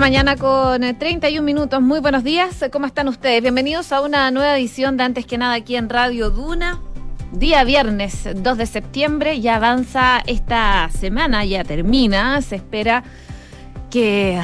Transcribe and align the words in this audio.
mañana 0.00 0.36
con 0.36 0.80
31 0.80 1.38
eh, 1.38 1.42
minutos. 1.42 1.80
Muy 1.80 1.98
buenos 1.98 2.22
días. 2.22 2.64
¿Cómo 2.70 2.86
están 2.86 3.08
ustedes? 3.08 3.42
Bienvenidos 3.42 3.90
a 3.90 4.00
una 4.00 4.30
nueva 4.30 4.56
edición 4.56 4.96
de 4.96 5.02
Antes 5.02 5.26
que 5.26 5.38
nada 5.38 5.54
aquí 5.54 5.74
en 5.74 5.88
Radio 5.88 6.30
Duna. 6.30 6.80
Día 7.32 7.64
viernes 7.64 8.28
2 8.32 8.58
de 8.58 8.66
septiembre. 8.66 9.40
Ya 9.40 9.56
avanza 9.56 10.22
esta 10.26 10.88
semana, 10.90 11.44
ya 11.44 11.64
termina. 11.64 12.40
Se 12.42 12.56
espera 12.56 13.02
que 13.90 14.40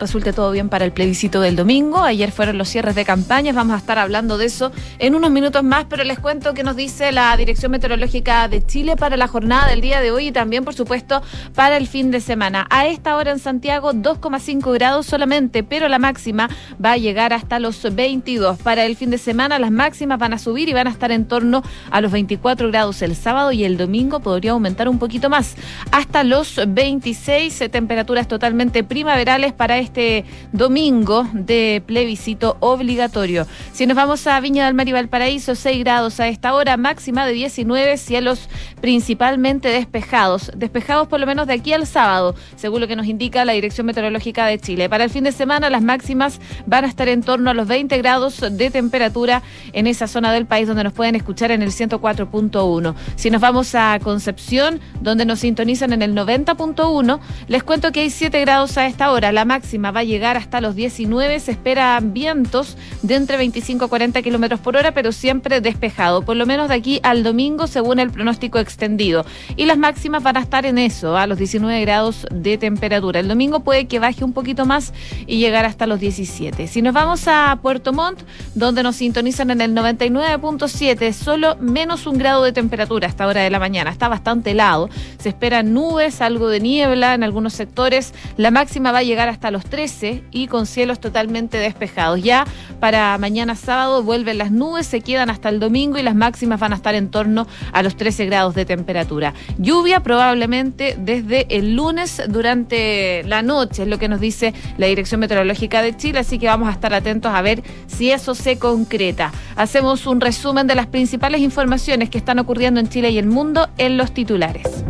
resulte 0.00 0.32
todo 0.32 0.50
bien 0.50 0.68
para 0.68 0.84
el 0.84 0.92
plebiscito 0.92 1.40
del 1.40 1.54
domingo. 1.54 2.02
Ayer 2.02 2.32
fueron 2.32 2.58
los 2.58 2.68
cierres 2.68 2.94
de 2.94 3.04
campañas, 3.04 3.54
vamos 3.54 3.74
a 3.74 3.78
estar 3.78 3.98
hablando 3.98 4.38
de 4.38 4.46
eso 4.46 4.72
en 4.98 5.14
unos 5.14 5.30
minutos 5.30 5.62
más, 5.62 5.84
pero 5.88 6.02
les 6.04 6.18
cuento 6.18 6.54
que 6.54 6.64
nos 6.64 6.74
dice 6.74 7.12
la 7.12 7.36
Dirección 7.36 7.70
Meteorológica 7.70 8.48
de 8.48 8.64
Chile 8.64 8.96
para 8.96 9.16
la 9.16 9.28
jornada 9.28 9.68
del 9.68 9.82
día 9.82 10.00
de 10.00 10.10
hoy 10.10 10.28
y 10.28 10.32
también, 10.32 10.64
por 10.64 10.74
supuesto, 10.74 11.22
para 11.54 11.76
el 11.76 11.86
fin 11.86 12.10
de 12.10 12.20
semana. 12.20 12.66
A 12.70 12.86
esta 12.86 13.14
hora 13.16 13.30
en 13.30 13.38
Santiago 13.38 13.92
2,5 13.92 14.72
grados 14.72 15.06
solamente, 15.06 15.62
pero 15.62 15.88
la 15.88 15.98
máxima 15.98 16.48
va 16.82 16.92
a 16.92 16.96
llegar 16.96 17.32
hasta 17.32 17.60
los 17.60 17.82
22. 17.94 18.58
Para 18.58 18.86
el 18.86 18.96
fin 18.96 19.10
de 19.10 19.18
semana 19.18 19.58
las 19.58 19.70
máximas 19.70 20.18
van 20.18 20.32
a 20.32 20.38
subir 20.38 20.68
y 20.70 20.72
van 20.72 20.86
a 20.86 20.90
estar 20.90 21.12
en 21.12 21.26
torno 21.26 21.62
a 21.90 22.00
los 22.00 22.10
24 22.10 22.68
grados 22.68 23.02
el 23.02 23.14
sábado 23.14 23.52
y 23.52 23.64
el 23.64 23.76
domingo 23.76 24.20
podría 24.20 24.52
aumentar 24.52 24.88
un 24.88 24.98
poquito 24.98 25.28
más, 25.28 25.56
hasta 25.92 26.24
los 26.24 26.58
26 26.66 27.64
temperaturas 27.70 28.26
totalmente 28.26 28.82
primaverales 28.82 29.52
para 29.52 29.78
este 29.78 29.89
este 29.90 30.24
domingo 30.52 31.26
de 31.32 31.82
plebiscito 31.84 32.56
obligatorio. 32.60 33.46
Si 33.72 33.86
nos 33.86 33.96
vamos 33.96 34.24
a 34.28 34.38
Viña 34.38 34.66
del 34.66 34.74
Mar 34.74 34.88
y 34.88 34.92
Valparaíso, 34.92 35.56
6 35.56 35.80
grados 35.80 36.20
a 36.20 36.28
esta 36.28 36.54
hora, 36.54 36.76
máxima 36.76 37.26
de 37.26 37.32
19, 37.32 37.96
cielos 37.96 38.48
principalmente 38.80 39.68
despejados. 39.68 40.52
Despejados 40.56 41.08
por 41.08 41.18
lo 41.18 41.26
menos 41.26 41.48
de 41.48 41.54
aquí 41.54 41.72
al 41.72 41.88
sábado, 41.88 42.36
según 42.54 42.80
lo 42.80 42.86
que 42.86 42.94
nos 42.94 43.06
indica 43.06 43.44
la 43.44 43.52
Dirección 43.52 43.86
Meteorológica 43.86 44.46
de 44.46 44.60
Chile. 44.60 44.88
Para 44.88 45.04
el 45.04 45.10
fin 45.10 45.24
de 45.24 45.32
semana, 45.32 45.68
las 45.70 45.82
máximas 45.82 46.40
van 46.66 46.84
a 46.84 46.88
estar 46.88 47.08
en 47.08 47.22
torno 47.22 47.50
a 47.50 47.54
los 47.54 47.66
20 47.66 47.98
grados 47.98 48.40
de 48.40 48.70
temperatura 48.70 49.42
en 49.72 49.88
esa 49.88 50.06
zona 50.06 50.32
del 50.32 50.46
país 50.46 50.68
donde 50.68 50.84
nos 50.84 50.92
pueden 50.92 51.16
escuchar 51.16 51.50
en 51.50 51.62
el 51.62 51.72
104.1. 51.72 52.94
Si 53.16 53.30
nos 53.30 53.40
vamos 53.40 53.74
a 53.74 53.98
Concepción, 54.00 54.80
donde 55.00 55.24
nos 55.24 55.40
sintonizan 55.40 55.92
en 55.92 56.02
el 56.02 56.14
90.1, 56.14 57.18
les 57.48 57.64
cuento 57.64 57.90
que 57.90 58.00
hay 58.00 58.10
7 58.10 58.40
grados 58.40 58.78
a 58.78 58.86
esta 58.86 59.10
hora. 59.10 59.32
La 59.32 59.44
máxima 59.44 59.79
va 59.88 60.00
a 60.00 60.04
llegar 60.04 60.36
hasta 60.36 60.60
los 60.60 60.74
19. 60.74 61.40
Se 61.40 61.52
esperan 61.52 62.12
vientos 62.12 62.76
de 63.02 63.14
entre 63.14 63.36
25 63.36 63.86
a 63.86 63.88
40 63.88 64.22
kilómetros 64.22 64.60
por 64.60 64.76
hora, 64.76 64.92
pero 64.92 65.12
siempre 65.12 65.60
despejado, 65.60 66.22
por 66.22 66.36
lo 66.36 66.46
menos 66.46 66.68
de 66.68 66.74
aquí 66.74 67.00
al 67.02 67.22
domingo, 67.22 67.66
según 67.66 67.98
el 67.98 68.10
pronóstico 68.10 68.58
extendido. 68.58 69.24
Y 69.56 69.64
las 69.64 69.78
máximas 69.78 70.22
van 70.22 70.36
a 70.36 70.40
estar 70.40 70.66
en 70.66 70.78
eso, 70.78 71.16
a 71.16 71.26
los 71.26 71.38
19 71.38 71.80
grados 71.80 72.26
de 72.30 72.58
temperatura. 72.58 73.20
El 73.20 73.28
domingo 73.28 73.60
puede 73.60 73.86
que 73.86 73.98
baje 73.98 74.24
un 74.24 74.32
poquito 74.32 74.66
más 74.66 74.92
y 75.26 75.38
llegar 75.38 75.64
hasta 75.64 75.86
los 75.86 76.00
17. 76.00 76.66
Si 76.66 76.82
nos 76.82 76.92
vamos 76.92 77.26
a 77.26 77.58
Puerto 77.62 77.92
Montt, 77.92 78.20
donde 78.54 78.82
nos 78.82 78.96
sintonizan 78.96 79.50
en 79.50 79.60
el 79.60 79.74
99.7, 79.74 81.12
solo 81.12 81.56
menos 81.56 82.06
un 82.06 82.18
grado 82.18 82.44
de 82.44 82.52
temperatura 82.52 83.06
a 83.06 83.10
esta 83.10 83.26
hora 83.26 83.42
de 83.42 83.50
la 83.50 83.58
mañana. 83.58 83.90
Está 83.90 84.08
bastante 84.08 84.50
helado. 84.50 84.90
Se 85.18 85.28
esperan 85.28 85.72
nubes, 85.72 86.20
algo 86.20 86.48
de 86.48 86.60
niebla 86.60 87.14
en 87.14 87.22
algunos 87.22 87.52
sectores. 87.52 88.12
La 88.36 88.50
máxima 88.50 88.92
va 88.92 88.98
a 88.98 89.02
llegar 89.02 89.28
hasta 89.28 89.50
los 89.50 89.64
13 89.70 90.24
y 90.30 90.48
con 90.48 90.66
cielos 90.66 91.00
totalmente 91.00 91.56
despejados. 91.56 92.22
Ya 92.22 92.44
para 92.80 93.16
mañana 93.16 93.54
sábado 93.54 94.02
vuelven 94.02 94.36
las 94.36 94.50
nubes, 94.50 94.86
se 94.86 95.00
quedan 95.00 95.30
hasta 95.30 95.48
el 95.48 95.60
domingo 95.60 95.98
y 95.98 96.02
las 96.02 96.14
máximas 96.14 96.60
van 96.60 96.72
a 96.72 96.76
estar 96.76 96.94
en 96.94 97.10
torno 97.10 97.46
a 97.72 97.82
los 97.82 97.96
13 97.96 98.26
grados 98.26 98.54
de 98.54 98.66
temperatura. 98.66 99.32
Lluvia 99.58 100.00
probablemente 100.00 100.96
desde 100.98 101.46
el 101.56 101.74
lunes 101.74 102.22
durante 102.28 103.22
la 103.24 103.42
noche, 103.42 103.82
es 103.82 103.88
lo 103.88 103.98
que 103.98 104.08
nos 104.08 104.20
dice 104.20 104.52
la 104.76 104.86
Dirección 104.86 105.20
Meteorológica 105.20 105.82
de 105.82 105.96
Chile, 105.96 106.18
así 106.18 106.38
que 106.38 106.46
vamos 106.46 106.68
a 106.68 106.72
estar 106.72 106.92
atentos 106.92 107.32
a 107.32 107.40
ver 107.40 107.62
si 107.86 108.10
eso 108.10 108.34
se 108.34 108.58
concreta. 108.58 109.32
Hacemos 109.56 110.06
un 110.06 110.20
resumen 110.20 110.66
de 110.66 110.74
las 110.74 110.86
principales 110.86 111.40
informaciones 111.40 112.10
que 112.10 112.18
están 112.18 112.38
ocurriendo 112.38 112.80
en 112.80 112.88
Chile 112.88 113.10
y 113.10 113.18
el 113.18 113.26
mundo 113.26 113.68
en 113.78 113.96
los 113.96 114.12
titulares. 114.12 114.84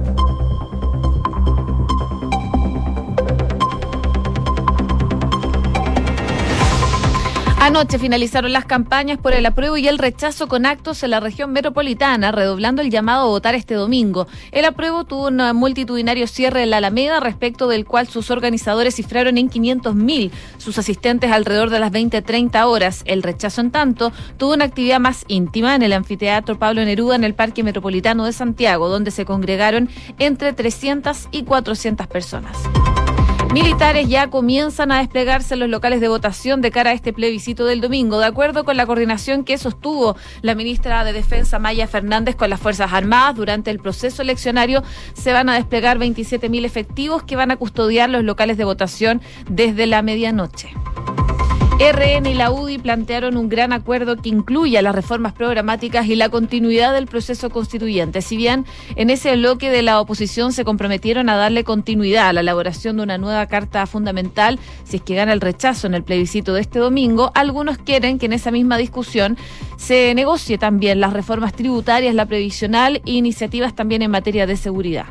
Anoche 7.62 7.98
finalizaron 7.98 8.54
las 8.54 8.64
campañas 8.64 9.18
por 9.18 9.34
el 9.34 9.44
apruebo 9.44 9.76
y 9.76 9.86
el 9.86 9.98
rechazo 9.98 10.48
con 10.48 10.64
actos 10.64 11.02
en 11.02 11.10
la 11.10 11.20
región 11.20 11.52
metropolitana, 11.52 12.32
redoblando 12.32 12.80
el 12.80 12.90
llamado 12.90 13.24
a 13.24 13.26
votar 13.26 13.54
este 13.54 13.74
domingo. 13.74 14.26
El 14.50 14.64
apruebo 14.64 15.04
tuvo 15.04 15.28
un 15.28 15.36
multitudinario 15.56 16.26
cierre 16.26 16.62
en 16.62 16.70
la 16.70 16.78
Alameda, 16.78 17.20
respecto 17.20 17.68
del 17.68 17.84
cual 17.84 18.08
sus 18.08 18.30
organizadores 18.30 18.96
cifraron 18.96 19.36
en 19.36 19.50
500.000, 19.50 20.30
sus 20.56 20.78
asistentes 20.78 21.30
alrededor 21.30 21.68
de 21.68 21.80
las 21.80 21.92
20-30 21.92 22.64
horas. 22.64 23.02
El 23.04 23.22
rechazo, 23.22 23.60
en 23.60 23.70
tanto, 23.70 24.10
tuvo 24.38 24.54
una 24.54 24.64
actividad 24.64 24.98
más 24.98 25.26
íntima 25.28 25.74
en 25.74 25.82
el 25.82 25.92
anfiteatro 25.92 26.58
Pablo 26.58 26.82
Neruda 26.82 27.14
en 27.16 27.24
el 27.24 27.34
Parque 27.34 27.62
Metropolitano 27.62 28.24
de 28.24 28.32
Santiago, 28.32 28.88
donde 28.88 29.10
se 29.10 29.26
congregaron 29.26 29.90
entre 30.18 30.54
300 30.54 31.28
y 31.30 31.42
400 31.42 32.06
personas. 32.06 32.56
Militares 33.52 34.08
ya 34.08 34.30
comienzan 34.30 34.92
a 34.92 34.98
desplegarse 34.98 35.54
en 35.54 35.60
los 35.60 35.68
locales 35.68 36.00
de 36.00 36.06
votación 36.06 36.60
de 36.60 36.70
cara 36.70 36.90
a 36.90 36.92
este 36.92 37.12
plebiscito 37.12 37.64
del 37.64 37.80
domingo, 37.80 38.20
de 38.20 38.26
acuerdo 38.26 38.64
con 38.64 38.76
la 38.76 38.86
coordinación 38.86 39.42
que 39.42 39.58
sostuvo 39.58 40.16
la 40.40 40.54
ministra 40.54 41.02
de 41.02 41.12
Defensa 41.12 41.58
Maya 41.58 41.88
Fernández 41.88 42.36
con 42.36 42.48
las 42.48 42.60
Fuerzas 42.60 42.92
Armadas 42.92 43.34
durante 43.34 43.72
el 43.72 43.80
proceso 43.80 44.22
eleccionario. 44.22 44.84
Se 45.14 45.32
van 45.32 45.48
a 45.48 45.54
desplegar 45.54 45.98
27.000 45.98 46.64
efectivos 46.64 47.24
que 47.24 47.34
van 47.34 47.50
a 47.50 47.56
custodiar 47.56 48.08
los 48.08 48.22
locales 48.22 48.56
de 48.56 48.64
votación 48.64 49.20
desde 49.48 49.86
la 49.86 50.02
medianoche. 50.02 50.72
RN 51.80 52.26
y 52.26 52.34
la 52.34 52.50
UDI 52.50 52.76
plantearon 52.76 53.38
un 53.38 53.48
gran 53.48 53.72
acuerdo 53.72 54.16
que 54.16 54.28
incluya 54.28 54.82
las 54.82 54.94
reformas 54.94 55.32
programáticas 55.32 56.06
y 56.08 56.14
la 56.14 56.28
continuidad 56.28 56.92
del 56.92 57.06
proceso 57.06 57.48
constituyente. 57.48 58.20
Si 58.20 58.36
bien 58.36 58.66
en 58.96 59.08
ese 59.08 59.34
bloque 59.34 59.70
de 59.70 59.80
la 59.80 59.98
oposición 59.98 60.52
se 60.52 60.66
comprometieron 60.66 61.30
a 61.30 61.36
darle 61.36 61.64
continuidad 61.64 62.28
a 62.28 62.32
la 62.34 62.40
elaboración 62.40 62.98
de 62.98 63.04
una 63.04 63.16
nueva 63.16 63.46
carta 63.46 63.86
fundamental, 63.86 64.58
si 64.84 64.98
es 64.98 65.02
que 65.02 65.14
gana 65.14 65.32
el 65.32 65.40
rechazo 65.40 65.86
en 65.86 65.94
el 65.94 66.04
plebiscito 66.04 66.52
de 66.52 66.60
este 66.60 66.80
domingo, 66.80 67.32
algunos 67.34 67.78
quieren 67.78 68.18
que 68.18 68.26
en 68.26 68.34
esa 68.34 68.50
misma 68.50 68.76
discusión 68.76 69.38
se 69.78 70.14
negocie 70.14 70.58
también 70.58 71.00
las 71.00 71.14
reformas 71.14 71.54
tributarias, 71.54 72.14
la 72.14 72.26
previsional 72.26 73.00
e 73.06 73.12
iniciativas 73.12 73.74
también 73.74 74.02
en 74.02 74.10
materia 74.10 74.46
de 74.46 74.58
seguridad. 74.58 75.06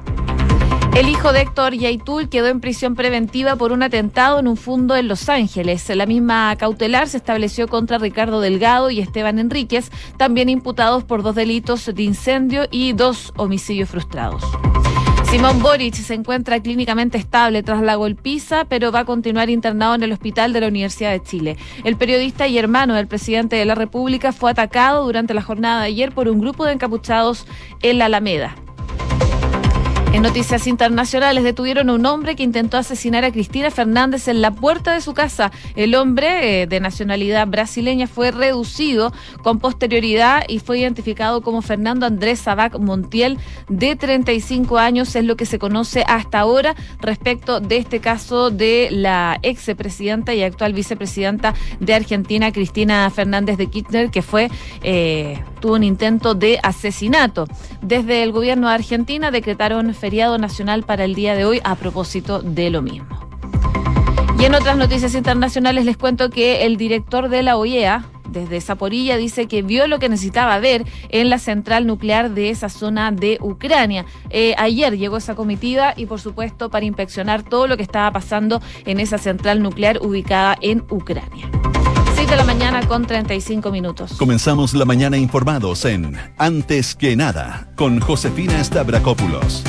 El 0.99 1.07
hijo 1.07 1.31
de 1.31 1.39
Héctor 1.39 1.75
Yaitul 1.75 2.27
quedó 2.27 2.47
en 2.47 2.59
prisión 2.59 2.93
preventiva 2.93 3.55
por 3.55 3.71
un 3.71 3.83
atentado 3.83 4.37
en 4.37 4.49
un 4.49 4.57
fundo 4.57 4.97
en 4.97 5.07
Los 5.07 5.29
Ángeles. 5.29 5.87
La 5.95 6.05
misma 6.05 6.53
cautelar 6.57 7.07
se 7.07 7.15
estableció 7.15 7.69
contra 7.69 7.99
Ricardo 7.99 8.41
Delgado 8.41 8.89
y 8.89 8.99
Esteban 8.99 9.39
Enríquez, 9.39 9.91
también 10.17 10.49
imputados 10.49 11.05
por 11.05 11.23
dos 11.23 11.35
delitos 11.35 11.85
de 11.85 12.03
incendio 12.03 12.63
y 12.69 12.91
dos 12.91 13.31
homicidios 13.37 13.87
frustrados. 13.87 14.43
Simón 15.31 15.61
Boric 15.61 15.93
se 15.93 16.15
encuentra 16.15 16.59
clínicamente 16.59 17.17
estable 17.17 17.63
tras 17.63 17.81
la 17.81 17.95
golpiza, 17.95 18.65
pero 18.65 18.91
va 18.91 18.99
a 18.99 19.05
continuar 19.05 19.49
internado 19.49 19.95
en 19.95 20.03
el 20.03 20.11
hospital 20.11 20.51
de 20.51 20.59
la 20.59 20.67
Universidad 20.67 21.11
de 21.11 21.23
Chile. 21.23 21.55
El 21.85 21.95
periodista 21.95 22.49
y 22.49 22.57
hermano 22.57 22.95
del 22.95 23.07
presidente 23.07 23.55
de 23.55 23.63
la 23.63 23.75
República 23.75 24.33
fue 24.33 24.51
atacado 24.51 25.05
durante 25.05 25.33
la 25.33 25.43
jornada 25.43 25.79
de 25.79 25.87
ayer 25.87 26.11
por 26.11 26.27
un 26.27 26.41
grupo 26.41 26.65
de 26.65 26.73
encapuchados 26.73 27.47
en 27.83 27.99
la 27.99 28.07
Alameda. 28.07 28.53
Noticias 30.21 30.67
internacionales 30.67 31.45
detuvieron 31.45 31.89
a 31.89 31.93
un 31.93 32.05
hombre 32.05 32.35
que 32.35 32.43
intentó 32.43 32.75
asesinar 32.75 33.23
a 33.23 33.31
Cristina 33.31 33.71
Fernández 33.71 34.27
en 34.27 34.41
la 34.41 34.51
puerta 34.51 34.93
de 34.93 34.99
su 34.99 35.13
casa. 35.13 35.49
El 35.77 35.95
hombre 35.95 36.63
eh, 36.63 36.67
de 36.67 36.81
nacionalidad 36.81 37.47
brasileña 37.47 38.05
fue 38.05 38.31
reducido 38.31 39.13
con 39.43 39.59
posterioridad 39.59 40.43
y 40.49 40.59
fue 40.59 40.79
identificado 40.79 41.41
como 41.41 41.61
Fernando 41.61 42.05
Andrés 42.05 42.39
Sabac 42.39 42.77
Montiel, 42.77 43.37
de 43.69 43.95
35 43.95 44.77
años, 44.77 45.15
es 45.15 45.23
lo 45.23 45.37
que 45.37 45.45
se 45.45 45.57
conoce 45.57 46.03
hasta 46.05 46.41
ahora 46.41 46.75
respecto 46.99 47.61
de 47.61 47.77
este 47.77 48.01
caso 48.01 48.49
de 48.49 48.89
la 48.91 49.39
ex 49.41 49.71
presidenta 49.77 50.33
y 50.33 50.43
actual 50.43 50.73
vicepresidenta 50.73 51.53
de 51.79 51.93
Argentina, 51.93 52.51
Cristina 52.51 53.09
Fernández 53.09 53.57
de 53.57 53.67
Kirchner, 53.67 54.11
que 54.11 54.21
fue 54.21 54.51
eh, 54.83 55.41
tuvo 55.59 55.75
un 55.75 55.83
intento 55.83 56.35
de 56.35 56.59
asesinato. 56.61 57.45
Desde 57.81 58.23
el 58.23 58.31
gobierno 58.31 58.67
de 58.67 58.73
Argentina 58.73 59.31
decretaron 59.31 59.93
nacional 60.37 60.83
para 60.83 61.05
el 61.05 61.15
día 61.15 61.35
de 61.35 61.45
hoy 61.45 61.61
a 61.63 61.75
propósito 61.75 62.41
de 62.41 62.69
lo 62.69 62.81
mismo. 62.81 63.29
Y 64.39 64.45
en 64.45 64.55
otras 64.55 64.77
noticias 64.77 65.15
internacionales 65.15 65.85
les 65.85 65.97
cuento 65.97 66.29
que 66.29 66.65
el 66.65 66.77
director 66.77 67.29
de 67.29 67.43
la 67.43 67.57
OEA, 67.57 68.05
desde 68.29 68.61
Zaporilla 68.61 69.17
dice 69.17 69.47
que 69.47 69.61
vio 69.61 69.87
lo 69.87 69.99
que 69.99 70.07
necesitaba 70.07 70.57
ver 70.59 70.85
en 71.09 71.29
la 71.29 71.39
central 71.39 71.85
nuclear 71.85 72.31
de 72.31 72.49
esa 72.49 72.69
zona 72.69 73.11
de 73.11 73.37
Ucrania. 73.41 74.05
Eh, 74.29 74.55
ayer 74.57 74.97
llegó 74.97 75.17
esa 75.17 75.35
comitiva 75.35 75.93
y 75.95 76.05
por 76.05 76.21
supuesto 76.21 76.69
para 76.69 76.85
inspeccionar 76.85 77.43
todo 77.43 77.67
lo 77.67 77.75
que 77.75 77.83
estaba 77.83 78.11
pasando 78.11 78.61
en 78.85 78.99
esa 78.99 79.17
central 79.17 79.61
nuclear 79.61 79.99
ubicada 80.01 80.57
en 80.61 80.85
Ucrania. 80.89 81.49
6 82.15 82.29
de 82.29 82.35
la 82.35 82.43
mañana 82.43 82.87
con 82.87 83.05
35 83.05 83.71
minutos. 83.71 84.13
Comenzamos 84.17 84.73
la 84.73 84.85
mañana 84.85 85.17
informados 85.17 85.85
en 85.85 86.17
Antes 86.37 86.95
que 86.95 87.15
nada 87.15 87.71
con 87.75 87.99
Josefina 87.99 88.63
Stavrakopoulos 88.63 89.63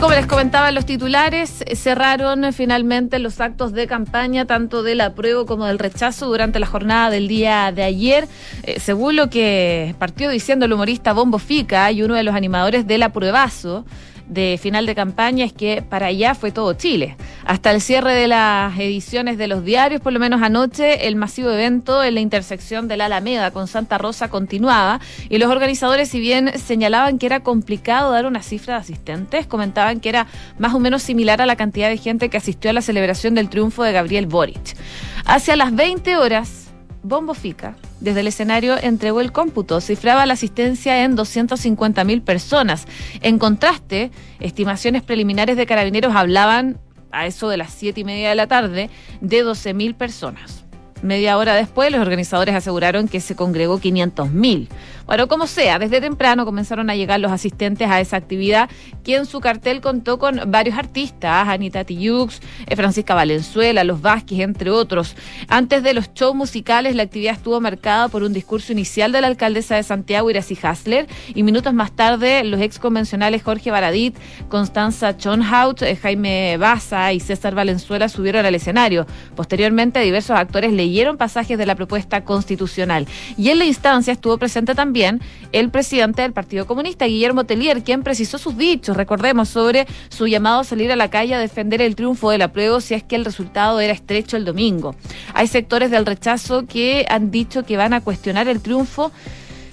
Como 0.00 0.14
les 0.14 0.26
comentaba 0.26 0.70
los 0.70 0.86
titulares, 0.86 1.64
cerraron 1.74 2.52
finalmente 2.52 3.18
los 3.18 3.40
actos 3.40 3.72
de 3.72 3.88
campaña 3.88 4.44
tanto 4.44 4.84
del 4.84 5.00
apruebo 5.00 5.44
como 5.44 5.66
del 5.66 5.80
rechazo 5.80 6.26
durante 6.26 6.60
la 6.60 6.66
jornada 6.66 7.10
del 7.10 7.26
día 7.26 7.72
de 7.72 7.82
ayer. 7.82 8.28
Eh, 8.62 8.78
según 8.78 9.16
lo 9.16 9.28
que 9.28 9.96
partió 9.98 10.30
diciendo 10.30 10.66
el 10.66 10.72
humorista 10.72 11.12
Bombo 11.12 11.40
Fica 11.40 11.90
y 11.90 12.04
uno 12.04 12.14
de 12.14 12.22
los 12.22 12.36
animadores 12.36 12.86
del 12.86 13.02
apruebazo, 13.02 13.84
de 14.28 14.58
final 14.60 14.86
de 14.86 14.94
campaña 14.94 15.44
es 15.44 15.52
que 15.52 15.82
para 15.82 16.06
allá 16.06 16.34
fue 16.34 16.52
todo 16.52 16.74
Chile. 16.74 17.16
Hasta 17.44 17.70
el 17.70 17.80
cierre 17.80 18.14
de 18.14 18.28
las 18.28 18.78
ediciones 18.78 19.38
de 19.38 19.48
los 19.48 19.64
diarios, 19.64 20.00
por 20.00 20.12
lo 20.12 20.20
menos 20.20 20.42
anoche, 20.42 21.08
el 21.08 21.16
masivo 21.16 21.50
evento 21.50 22.04
en 22.04 22.14
la 22.14 22.20
intersección 22.20 22.88
de 22.88 22.96
la 22.96 23.06
Alameda 23.06 23.50
con 23.50 23.66
Santa 23.66 23.98
Rosa 23.98 24.28
continuaba 24.28 25.00
y 25.28 25.38
los 25.38 25.50
organizadores, 25.50 26.08
si 26.08 26.20
bien 26.20 26.52
señalaban 26.58 27.18
que 27.18 27.26
era 27.26 27.40
complicado 27.40 28.12
dar 28.12 28.26
una 28.26 28.42
cifra 28.42 28.74
de 28.74 28.80
asistentes, 28.80 29.46
comentaban 29.46 30.00
que 30.00 30.10
era 30.10 30.26
más 30.58 30.74
o 30.74 30.78
menos 30.78 31.02
similar 31.02 31.40
a 31.40 31.46
la 31.46 31.56
cantidad 31.56 31.88
de 31.88 31.96
gente 31.96 32.28
que 32.28 32.36
asistió 32.36 32.70
a 32.70 32.74
la 32.74 32.82
celebración 32.82 33.34
del 33.34 33.48
triunfo 33.48 33.82
de 33.82 33.92
Gabriel 33.92 34.26
Boric. 34.26 34.76
Hacia 35.24 35.56
las 35.56 35.74
20 35.74 36.16
horas, 36.16 36.68
Bombo 37.02 37.34
Fica, 37.34 37.76
desde 38.00 38.20
el 38.20 38.28
escenario, 38.28 38.76
entregó 38.80 39.20
el 39.20 39.32
cómputo, 39.32 39.80
cifraba 39.80 40.26
la 40.26 40.34
asistencia 40.34 41.04
en 41.04 41.16
250 41.16 42.04
mil 42.04 42.22
personas. 42.22 42.86
En 43.20 43.38
contraste, 43.38 44.10
estimaciones 44.40 45.02
preliminares 45.02 45.56
de 45.56 45.66
carabineros 45.66 46.14
hablaban, 46.14 46.78
a 47.10 47.26
eso 47.26 47.48
de 47.48 47.56
las 47.56 47.72
siete 47.72 48.00
y 48.00 48.04
media 48.04 48.28
de 48.28 48.34
la 48.34 48.46
tarde, 48.46 48.90
de 49.20 49.42
12 49.42 49.74
mil 49.74 49.94
personas. 49.94 50.67
Media 51.02 51.36
hora 51.38 51.54
después, 51.54 51.92
los 51.92 52.00
organizadores 52.00 52.54
aseguraron 52.54 53.08
que 53.08 53.20
se 53.20 53.36
congregó 53.36 53.78
500 53.78 54.30
mil. 54.30 54.68
Bueno, 55.08 55.26
como 55.26 55.46
sea, 55.46 55.78
desde 55.78 56.02
temprano 56.02 56.44
comenzaron 56.44 56.90
a 56.90 56.94
llegar 56.94 57.18
los 57.18 57.32
asistentes 57.32 57.88
a 57.88 57.98
esa 57.98 58.18
actividad, 58.18 58.68
que 59.04 59.16
en 59.16 59.24
su 59.24 59.40
cartel 59.40 59.80
contó 59.80 60.18
con 60.18 60.38
varios 60.48 60.76
artistas, 60.76 61.48
Anita 61.48 61.84
Tijoux, 61.84 62.28
eh, 62.66 62.76
Francisca 62.76 63.14
Valenzuela, 63.14 63.84
Los 63.84 64.02
Vázquez, 64.02 64.40
entre 64.40 64.70
otros. 64.70 65.16
Antes 65.48 65.82
de 65.82 65.94
los 65.94 66.12
shows 66.12 66.34
musicales, 66.34 66.94
la 66.94 67.04
actividad 67.04 67.32
estuvo 67.32 67.58
marcada 67.58 68.08
por 68.08 68.22
un 68.22 68.34
discurso 68.34 68.72
inicial 68.72 69.10
de 69.10 69.22
la 69.22 69.28
alcaldesa 69.28 69.76
de 69.76 69.82
Santiago, 69.82 70.28
Iracy 70.28 70.58
Hasler, 70.60 71.06
y 71.34 71.42
minutos 71.42 71.72
más 71.72 71.92
tarde, 71.92 72.44
los 72.44 72.60
ex 72.60 72.78
convencionales 72.78 73.42
Jorge 73.42 73.70
Baradit, 73.70 74.14
Constanza 74.50 75.16
Chonhout, 75.16 75.80
eh, 75.80 75.96
Jaime 75.96 76.58
Baza 76.58 77.14
y 77.14 77.20
César 77.20 77.54
Valenzuela 77.54 78.10
subieron 78.10 78.44
al 78.44 78.54
escenario. 78.54 79.06
Posteriormente, 79.34 80.00
diversos 80.00 80.36
actores 80.36 80.70
leyeron 80.88 81.16
pasajes 81.16 81.58
de 81.58 81.66
la 81.66 81.74
propuesta 81.74 82.24
constitucional. 82.24 83.06
Y 83.36 83.50
en 83.50 83.58
la 83.58 83.64
instancia 83.64 84.12
estuvo 84.12 84.38
presente 84.38 84.74
también 84.74 85.20
el 85.52 85.70
presidente 85.70 86.22
del 86.22 86.32
Partido 86.32 86.66
Comunista, 86.66 87.06
Guillermo 87.06 87.44
Tellier, 87.44 87.82
quien 87.82 88.02
precisó 88.02 88.38
sus 88.38 88.56
dichos, 88.56 88.96
recordemos, 88.96 89.48
sobre 89.48 89.86
su 90.08 90.26
llamado 90.26 90.60
a 90.60 90.64
salir 90.64 90.90
a 90.90 90.96
la 90.96 91.10
calle 91.10 91.34
a 91.34 91.38
defender 91.38 91.82
el 91.82 91.94
triunfo 91.94 92.30
del 92.30 92.42
apruebo 92.42 92.80
si 92.80 92.94
es 92.94 93.02
que 93.02 93.16
el 93.16 93.24
resultado 93.24 93.80
era 93.80 93.92
estrecho 93.92 94.36
el 94.36 94.44
domingo. 94.44 94.94
Hay 95.34 95.46
sectores 95.46 95.90
del 95.90 96.06
rechazo 96.06 96.66
que 96.66 97.06
han 97.08 97.30
dicho 97.30 97.64
que 97.64 97.76
van 97.76 97.92
a 97.92 98.00
cuestionar 98.00 98.48
el 98.48 98.60
triunfo 98.60 99.12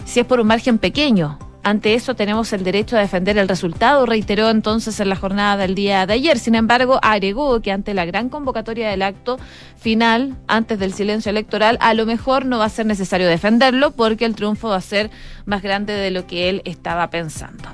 si 0.05 0.19
es 0.19 0.25
por 0.25 0.39
un 0.39 0.47
margen 0.47 0.77
pequeño. 0.77 1.44
Ante 1.65 1.95
eso 1.95 2.13
tenemos 2.13 2.53
el 2.53 2.63
derecho 2.63 2.95
a 2.95 2.99
defender 2.99 3.39
el 3.39 3.47
resultado, 3.47 4.05
reiteró 4.05 4.51
entonces 4.51 4.99
en 4.99 5.09
la 5.09 5.15
jornada 5.15 5.57
del 5.57 5.73
día 5.73 6.05
de 6.05 6.13
ayer. 6.13 6.37
Sin 6.37 6.53
embargo, 6.53 6.99
agregó 7.01 7.59
que 7.59 7.71
ante 7.71 7.95
la 7.95 8.05
gran 8.05 8.29
convocatoria 8.29 8.87
del 8.87 9.01
acto 9.01 9.39
final, 9.75 10.35
antes 10.45 10.77
del 10.77 10.93
silencio 10.93 11.31
electoral, 11.31 11.79
a 11.81 11.95
lo 11.95 12.05
mejor 12.05 12.45
no 12.45 12.59
va 12.59 12.65
a 12.65 12.69
ser 12.69 12.85
necesario 12.85 13.27
defenderlo 13.27 13.89
porque 13.89 14.25
el 14.25 14.35
triunfo 14.35 14.69
va 14.69 14.75
a 14.75 14.81
ser 14.81 15.09
más 15.45 15.63
grande 15.63 15.93
de 15.93 16.11
lo 16.11 16.27
que 16.27 16.49
él 16.49 16.61
estaba 16.65 17.09
pensando. 17.09 17.67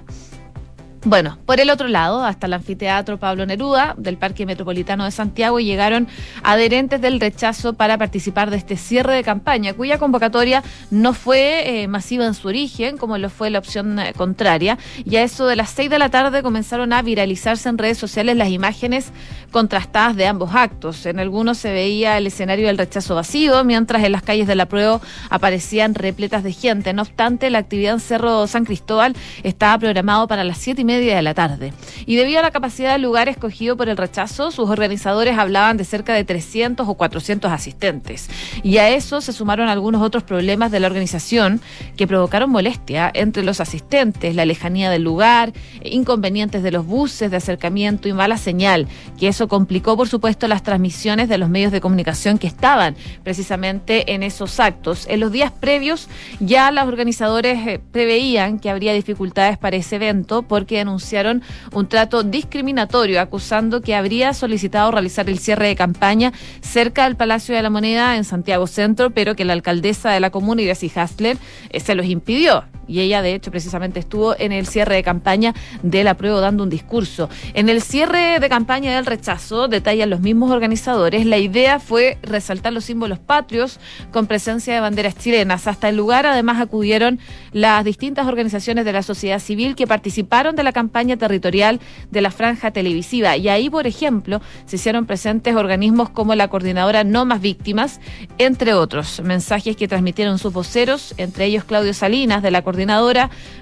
Bueno, 1.04 1.40
por 1.48 1.60
el 1.60 1.72
otro 1.72 1.88
lado, 1.88 2.24
hasta 2.24 2.46
el 2.46 2.54
anfiteatro 2.54 3.18
Pablo 3.18 3.44
Neruda 3.48 3.96
del 3.98 4.18
Parque 4.18 4.46
Metropolitano 4.46 5.04
de 5.04 5.10
Santiago 5.10 5.60
llegaron 5.60 6.08
adherentes 6.44 7.02
del 7.02 7.20
rechazo 7.20 7.74
para 7.74 7.98
participar 7.98 8.52
de 8.52 8.58
este 8.58 8.78
cierre 8.78 9.16
de 9.16 9.24
campaña, 9.24 9.74
cuya 9.74 9.98
convocatoria 9.98 10.62
no 10.92 11.14
fue 11.14 11.82
eh, 11.82 11.88
masiva 11.88 12.28
en 12.28 12.36
su 12.36 12.50
origen, 12.50 12.98
como 12.98 13.18
lo 13.18 13.32
fue 13.32 13.50
la 13.50 13.58
opción 13.58 13.98
eh, 13.98 14.14
contraria. 14.16 14.78
Y 15.04 15.16
a 15.16 15.24
eso 15.24 15.48
de 15.48 15.56
las 15.56 15.72
seis 15.72 15.90
de 15.90 15.98
la 15.98 16.10
tarde 16.10 16.44
comenzaron 16.44 16.94
a 16.94 17.02
viralizarse 17.02 17.68
en 17.68 17.80
redes 17.80 17.98
sociales 17.98 18.38
las 18.38 18.50
imágenes 18.50 19.12
contrastadas 19.50 20.16
de 20.16 20.28
ambos 20.28 20.54
actos. 20.54 21.08
En 21.08 21.20
algunos 21.20 21.58
se 21.58 21.72
veía 21.72 22.16
el 22.20 22.28
escenario 22.28 22.68
del 22.68 22.78
rechazo 22.78 23.16
vacío, 23.16 23.64
mientras 23.64 24.04
en 24.04 24.12
las 24.12 24.22
calles 24.22 24.46
de 24.46 24.54
la 24.54 24.68
prueba 24.68 25.02
aparecían 25.32 25.96
repletas 25.96 26.44
de 26.44 26.54
gente. 26.54 26.94
No 26.94 27.02
obstante, 27.02 27.50
la 27.50 27.58
actividad 27.58 27.96
en 27.96 28.00
Cerro 28.00 28.46
San 28.46 28.66
Cristóbal 28.66 29.16
estaba 29.42 29.80
programado 29.80 30.28
para 30.28 30.44
las 30.44 30.60
siete 30.60 30.82
y 30.82 30.91
media 30.92 31.16
de 31.16 31.22
la 31.22 31.34
tarde. 31.34 31.74
Y 32.06 32.16
debido 32.16 32.40
a 32.40 32.42
la 32.42 32.52
capacidad 32.52 32.92
del 32.94 33.02
lugar 33.02 33.30
escogido 33.30 33.78
por 33.78 33.88
el 33.88 33.98
rechazo, 33.98 34.52
sus 34.52 34.70
organizadores 34.70 35.38
hablaban 35.38 35.78
de 35.78 35.86
cerca 35.86 36.14
de 36.14 36.24
300 36.24 36.88
o 36.88 36.94
400 36.96 37.52
asistentes. 37.52 38.30
Y 38.64 38.78
a 38.78 38.90
eso 38.90 39.22
se 39.22 39.34
sumaron 39.34 39.70
algunos 39.70 40.02
otros 40.02 40.24
problemas 40.24 40.72
de 40.72 40.80
la 40.80 40.88
organización 40.88 41.62
que 41.96 42.08
provocaron 42.08 42.50
molestia 42.50 43.10
entre 43.14 43.44
los 43.44 43.60
asistentes, 43.62 44.36
la 44.36 44.46
lejanía 44.46 44.90
del 44.90 45.04
lugar, 45.04 45.54
inconvenientes 45.84 46.64
de 46.64 46.72
los 46.72 46.86
buses 46.86 47.32
de 47.32 47.38
acercamiento 47.38 48.10
y 48.10 48.14
mala 48.14 48.38
señal, 48.38 48.88
que 49.18 49.28
eso 49.28 49.48
complicó, 49.48 49.96
por 49.96 50.10
supuesto, 50.10 50.48
las 50.48 50.64
transmisiones 50.64 51.30
de 51.30 51.38
los 51.38 51.50
medios 51.50 51.72
de 51.72 51.82
comunicación 51.82 52.38
que 52.38 52.48
estaban 52.48 52.96
precisamente 53.24 54.14
en 54.14 54.24
esos 54.24 54.60
actos. 54.60 55.06
En 55.08 55.20
los 55.20 55.32
días 55.32 55.52
previos 55.52 56.10
ya 56.40 56.72
los 56.72 56.86
organizadores 56.86 57.68
eh, 57.68 57.80
preveían 57.92 58.60
que 58.60 58.70
habría 58.70 58.94
dificultades 58.94 59.58
para 59.58 59.78
ese 59.78 59.96
evento 59.96 60.42
porque 60.44 60.81
anunciaron 60.82 61.42
un 61.74 61.88
trato 61.88 62.24
discriminatorio, 62.24 63.22
acusando 63.22 63.82
que 63.82 63.96
habría 63.96 64.34
solicitado 64.34 64.92
realizar 64.92 65.30
el 65.30 65.40
cierre 65.40 65.68
de 65.68 65.76
campaña 65.76 66.34
cerca 66.62 67.06
del 67.06 67.16
Palacio 67.16 67.56
de 67.56 67.62
la 67.62 67.70
Moneda 67.70 68.18
en 68.18 68.24
Santiago 68.24 68.68
Centro, 68.68 69.12
pero 69.12 69.36
que 69.36 69.46
la 69.46 69.54
alcaldesa 69.54 70.12
de 70.12 70.20
la 70.20 70.30
comuna, 70.30 70.62
Iracy 70.62 70.92
Hasler, 70.94 71.38
eh, 71.70 71.80
se 71.80 71.96
los 71.96 72.06
impidió 72.06 72.64
y 72.92 73.00
ella 73.00 73.22
de 73.22 73.34
hecho 73.34 73.52
precisamente 73.52 74.00
estuvo 74.00 74.38
en 74.38 74.52
el 74.52 74.68
cierre 74.68 74.96
de 74.96 75.04
campaña 75.04 75.56
de 75.82 76.04
la 76.04 76.16
prueba 76.16 76.42
dando 76.42 76.64
un 76.64 76.70
discurso. 76.70 77.30
En 77.54 77.70
el 77.70 77.82
cierre 77.82 78.40
de 78.40 78.50
campaña 78.50 78.96
del 78.96 79.06
rechazo, 79.06 79.70
detallan 79.70 80.10
los 80.10 80.20
mismos 80.20 80.52
organizadores, 80.52 81.26
la 81.26 81.38
idea 81.38 81.80
fue 81.80 82.18
resaltar 82.22 82.74
los 82.74 82.86
símbolos 82.86 83.20
patrios 83.20 83.80
con 84.12 84.28
presencia 84.28 84.74
de 84.74 84.82
banderas 84.82 85.18
chilenas. 85.18 85.68
Hasta 85.68 85.88
el 85.88 85.96
lugar 85.96 86.26
además 86.26 86.60
acudieron 86.60 87.20
las 87.54 87.86
distintas 87.86 88.28
organizaciones 88.28 88.84
de 88.84 88.92
la 88.92 89.04
sociedad 89.04 89.40
civil 89.40 89.76
que 89.76 89.88
participaron 89.88 90.56
de 90.56 90.64
la 90.64 90.74
campaña 90.74 91.16
territorial 91.16 91.80
de 92.10 92.22
la 92.22 92.32
franja 92.32 92.72
televisiva 92.72 93.38
y 93.38 93.48
ahí, 93.48 93.70
por 93.70 93.88
ejemplo, 93.88 94.42
se 94.66 94.76
hicieron 94.76 95.06
presentes 95.06 95.56
organismos 95.56 96.10
como 96.10 96.36
la 96.36 96.50
coordinadora 96.50 97.06
No 97.06 97.26
Más 97.26 97.40
Víctimas, 97.40 98.02
entre 98.38 98.74
otros. 98.74 99.22
Mensajes 99.24 99.78
que 99.78 99.88
transmitieron 99.88 100.40
sus 100.40 100.52
voceros, 100.52 101.14
entre 101.18 101.46
ellos 101.46 101.64
Claudio 101.64 101.94
Salinas 101.94 102.44
de 102.44 102.52
la 102.52 102.64
coordinadora 102.64 102.81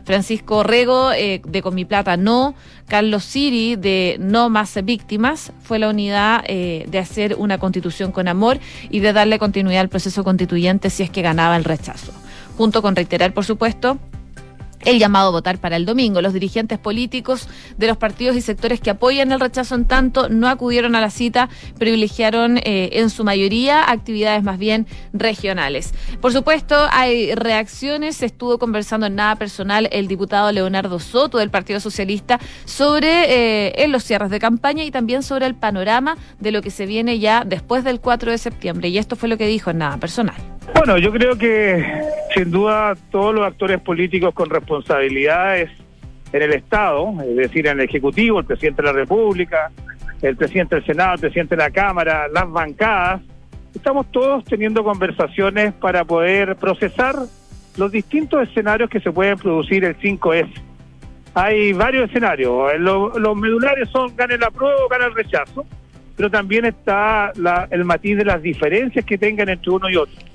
Francisco 0.04 0.64
Rego 0.64 1.12
eh, 1.12 1.42
de 1.46 1.62
Con 1.62 1.76
mi 1.76 1.86
Plata 1.86 2.18
No, 2.18 2.56
Carlos 2.88 3.24
Siri 3.24 3.76
de 3.76 4.18
No 4.20 4.50
Más 4.50 4.78
Víctimas, 4.84 5.52
fue 5.62 5.80
la 5.80 5.90
unidad 5.90 6.44
eh, 6.48 6.86
de 6.88 7.00
hacer 7.00 7.36
una 7.38 7.58
constitución 7.58 8.12
con 8.12 8.28
amor 8.28 8.60
y 8.90 9.00
de 9.00 9.14
darle 9.14 9.40
continuidad 9.40 9.82
al 9.82 9.90
proceso 9.90 10.24
constituyente 10.24 10.90
si 10.90 11.04
es 11.04 11.10
que 11.10 11.22
ganaba 11.22 11.56
el 11.56 11.64
rechazo. 11.64 12.12
Junto 12.58 12.82
con 12.82 12.96
reiterar, 12.96 13.34
por 13.34 13.46
supuesto, 13.46 14.00
el 14.86 15.00
llamado 15.00 15.30
a 15.30 15.32
votar 15.32 15.58
para 15.58 15.76
el 15.76 15.86
domingo. 15.86 16.22
Los 16.22 16.34
dirigentes 16.34 16.80
políticos 16.80 17.48
de 17.78 17.88
los 17.88 17.98
partidos 17.98 18.36
y 18.36 18.42
sectores 18.42 18.80
que 18.80 18.90
apoyan 18.90 19.32
el 19.32 19.40
rechazo 19.40 19.76
en 19.76 19.86
tanto 19.86 20.30
no 20.30 20.48
acudieron 20.48 20.96
a 20.96 21.02
la 21.02 21.10
cita, 21.10 21.50
privilegiaron 21.78 22.58
eh, 22.58 22.90
en 22.94 23.10
su 23.10 23.24
mayoría 23.24 23.90
actividades 23.90 24.44
más 24.44 24.58
bien 24.58 24.88
regionales. 25.14 25.94
Por 26.22 26.34
supuesto, 26.34 26.76
hay 26.92 27.34
reacciones. 27.36 28.22
Estuvo 28.22 28.58
conversando 28.58 29.08
en 29.08 29.16
nada 29.16 29.36
personal 29.36 29.90
el 29.92 30.08
diputado 30.08 30.52
Leonardo 30.52 31.00
Soto 31.00 31.38
del 31.38 31.50
Partido 31.50 31.80
Socialista 31.80 32.40
sobre 32.66 33.68
eh, 33.68 33.84
en 33.84 33.92
los 33.92 34.04
cierres 34.04 34.30
de 34.30 34.40
campaña 34.40 34.84
y 34.84 34.92
también 34.92 35.24
sobre 35.24 35.46
el 35.46 35.56
panorama 35.56 36.18
de 36.40 36.52
lo 36.52 36.62
que 36.62 36.72
se 36.72 36.86
viene 36.86 37.20
ya 37.20 37.44
después 37.46 37.84
del 37.84 38.00
4 38.00 38.32
de 38.32 38.38
septiembre. 38.38 38.90
Y 38.90 38.98
esto 38.98 39.16
fue 39.16 39.30
lo 39.30 39.38
que 39.38 39.48
dijo 39.48 39.72
en 39.72 39.80
nada 39.80 39.98
personal. 39.98 40.59
Bueno, 40.74 40.98
yo 40.98 41.12
creo 41.12 41.38
que 41.38 41.84
sin 42.34 42.52
duda 42.52 42.96
todos 43.12 43.34
los 43.34 43.46
actores 43.46 43.80
políticos 43.82 44.34
con 44.34 44.50
responsabilidades 44.50 45.70
en 46.32 46.42
el 46.42 46.54
Estado, 46.54 47.14
es 47.24 47.36
decir, 47.36 47.68
en 47.68 47.80
el 47.80 47.86
Ejecutivo, 47.86 48.40
el 48.40 48.46
presidente 48.46 48.82
de 48.82 48.88
la 48.88 48.94
República, 48.94 49.72
el 50.22 50.36
presidente 50.36 50.76
del 50.76 50.86
Senado, 50.86 51.16
el 51.16 51.20
presidente 51.20 51.56
de 51.56 51.64
la 51.64 51.72
Cámara, 51.72 52.28
las 52.28 52.50
bancadas, 52.50 53.22
estamos 53.74 54.12
todos 54.12 54.44
teniendo 54.46 54.84
conversaciones 54.84 55.74
para 55.74 56.04
poder 56.06 56.56
procesar 56.56 57.16
los 57.78 57.92
distintos 57.92 58.48
escenarios 58.48 58.90
que 58.90 59.00
se 59.00 59.12
pueden 59.12 59.38
producir 59.38 59.86
el 59.86 59.98
5S. 59.98 60.50
Hay 61.34 61.74
varios 61.74 62.10
escenarios, 62.10 62.72
los, 62.80 63.38
medulares 63.38 63.90
son 63.90 64.16
gane 64.16 64.38
la 64.38 64.50
prueba 64.50 64.76
o 64.84 64.90
gane 64.90 65.06
el 65.06 65.16
rechazo, 65.16 65.66
pero 66.16 66.30
también 66.30 66.66
está 66.66 67.32
el 67.72 67.86
matiz 67.86 68.18
de 68.18 68.26
las 68.26 68.42
diferencias 68.42 69.06
que 69.06 69.18
tengan 69.18 69.50
entre 69.50 69.72
uno 69.72 69.90
y 69.90 69.96
otro 69.96 70.29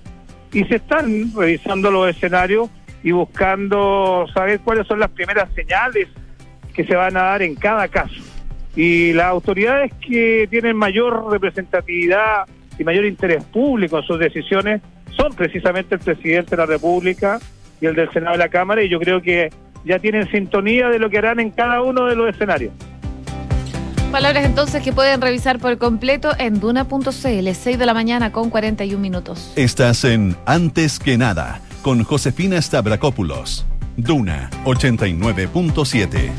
y 0.54 0.64
se 0.64 0.76
están 0.76 1.34
revisando 1.34 1.90
los 1.90 2.08
escenarios 2.08 2.70
y 3.02 3.10
buscando 3.10 4.26
saber 4.32 4.60
cuáles 4.60 4.86
son 4.86 5.00
las 5.00 5.10
primeras 5.10 5.52
señales 5.54 6.08
que 6.72 6.84
se 6.84 6.94
van 6.94 7.16
a 7.16 7.22
dar 7.22 7.42
en 7.42 7.56
cada 7.56 7.88
caso. 7.88 8.14
Y 8.76 9.12
las 9.12 9.26
autoridades 9.26 9.92
que 9.94 10.46
tienen 10.48 10.76
mayor 10.76 11.30
representatividad 11.30 12.46
y 12.78 12.84
mayor 12.84 13.04
interés 13.04 13.44
público 13.44 13.98
en 13.98 14.04
sus 14.04 14.18
decisiones 14.18 14.80
son 15.16 15.32
precisamente 15.34 15.96
el 15.96 16.00
presidente 16.00 16.52
de 16.52 16.56
la 16.56 16.66
República 16.66 17.38
y 17.80 17.86
el 17.86 17.94
del 17.94 18.10
Senado 18.12 18.32
de 18.32 18.38
la 18.38 18.48
Cámara 18.48 18.82
y 18.82 18.88
yo 18.88 18.98
creo 18.98 19.20
que 19.20 19.50
ya 19.84 19.98
tienen 19.98 20.30
sintonía 20.30 20.88
de 20.88 20.98
lo 20.98 21.10
que 21.10 21.18
harán 21.18 21.40
en 21.40 21.50
cada 21.50 21.82
uno 21.82 22.06
de 22.06 22.16
los 22.16 22.30
escenarios. 22.30 22.72
Palabras 24.14 24.44
entonces 24.44 24.80
que 24.80 24.92
pueden 24.92 25.20
revisar 25.20 25.58
por 25.58 25.76
completo 25.76 26.30
en 26.38 26.60
duna.cl, 26.60 27.08
6 27.10 27.78
de 27.80 27.84
la 27.84 27.94
mañana 27.94 28.30
con 28.30 28.48
41 28.48 28.96
minutos. 29.02 29.50
Estás 29.56 30.04
en 30.04 30.36
Antes 30.46 31.00
que 31.00 31.18
nada 31.18 31.60
con 31.82 32.04
Josefina 32.04 32.62
Stavrakopoulos. 32.62 33.66
Duna 33.96 34.50
89.7. 34.66 36.30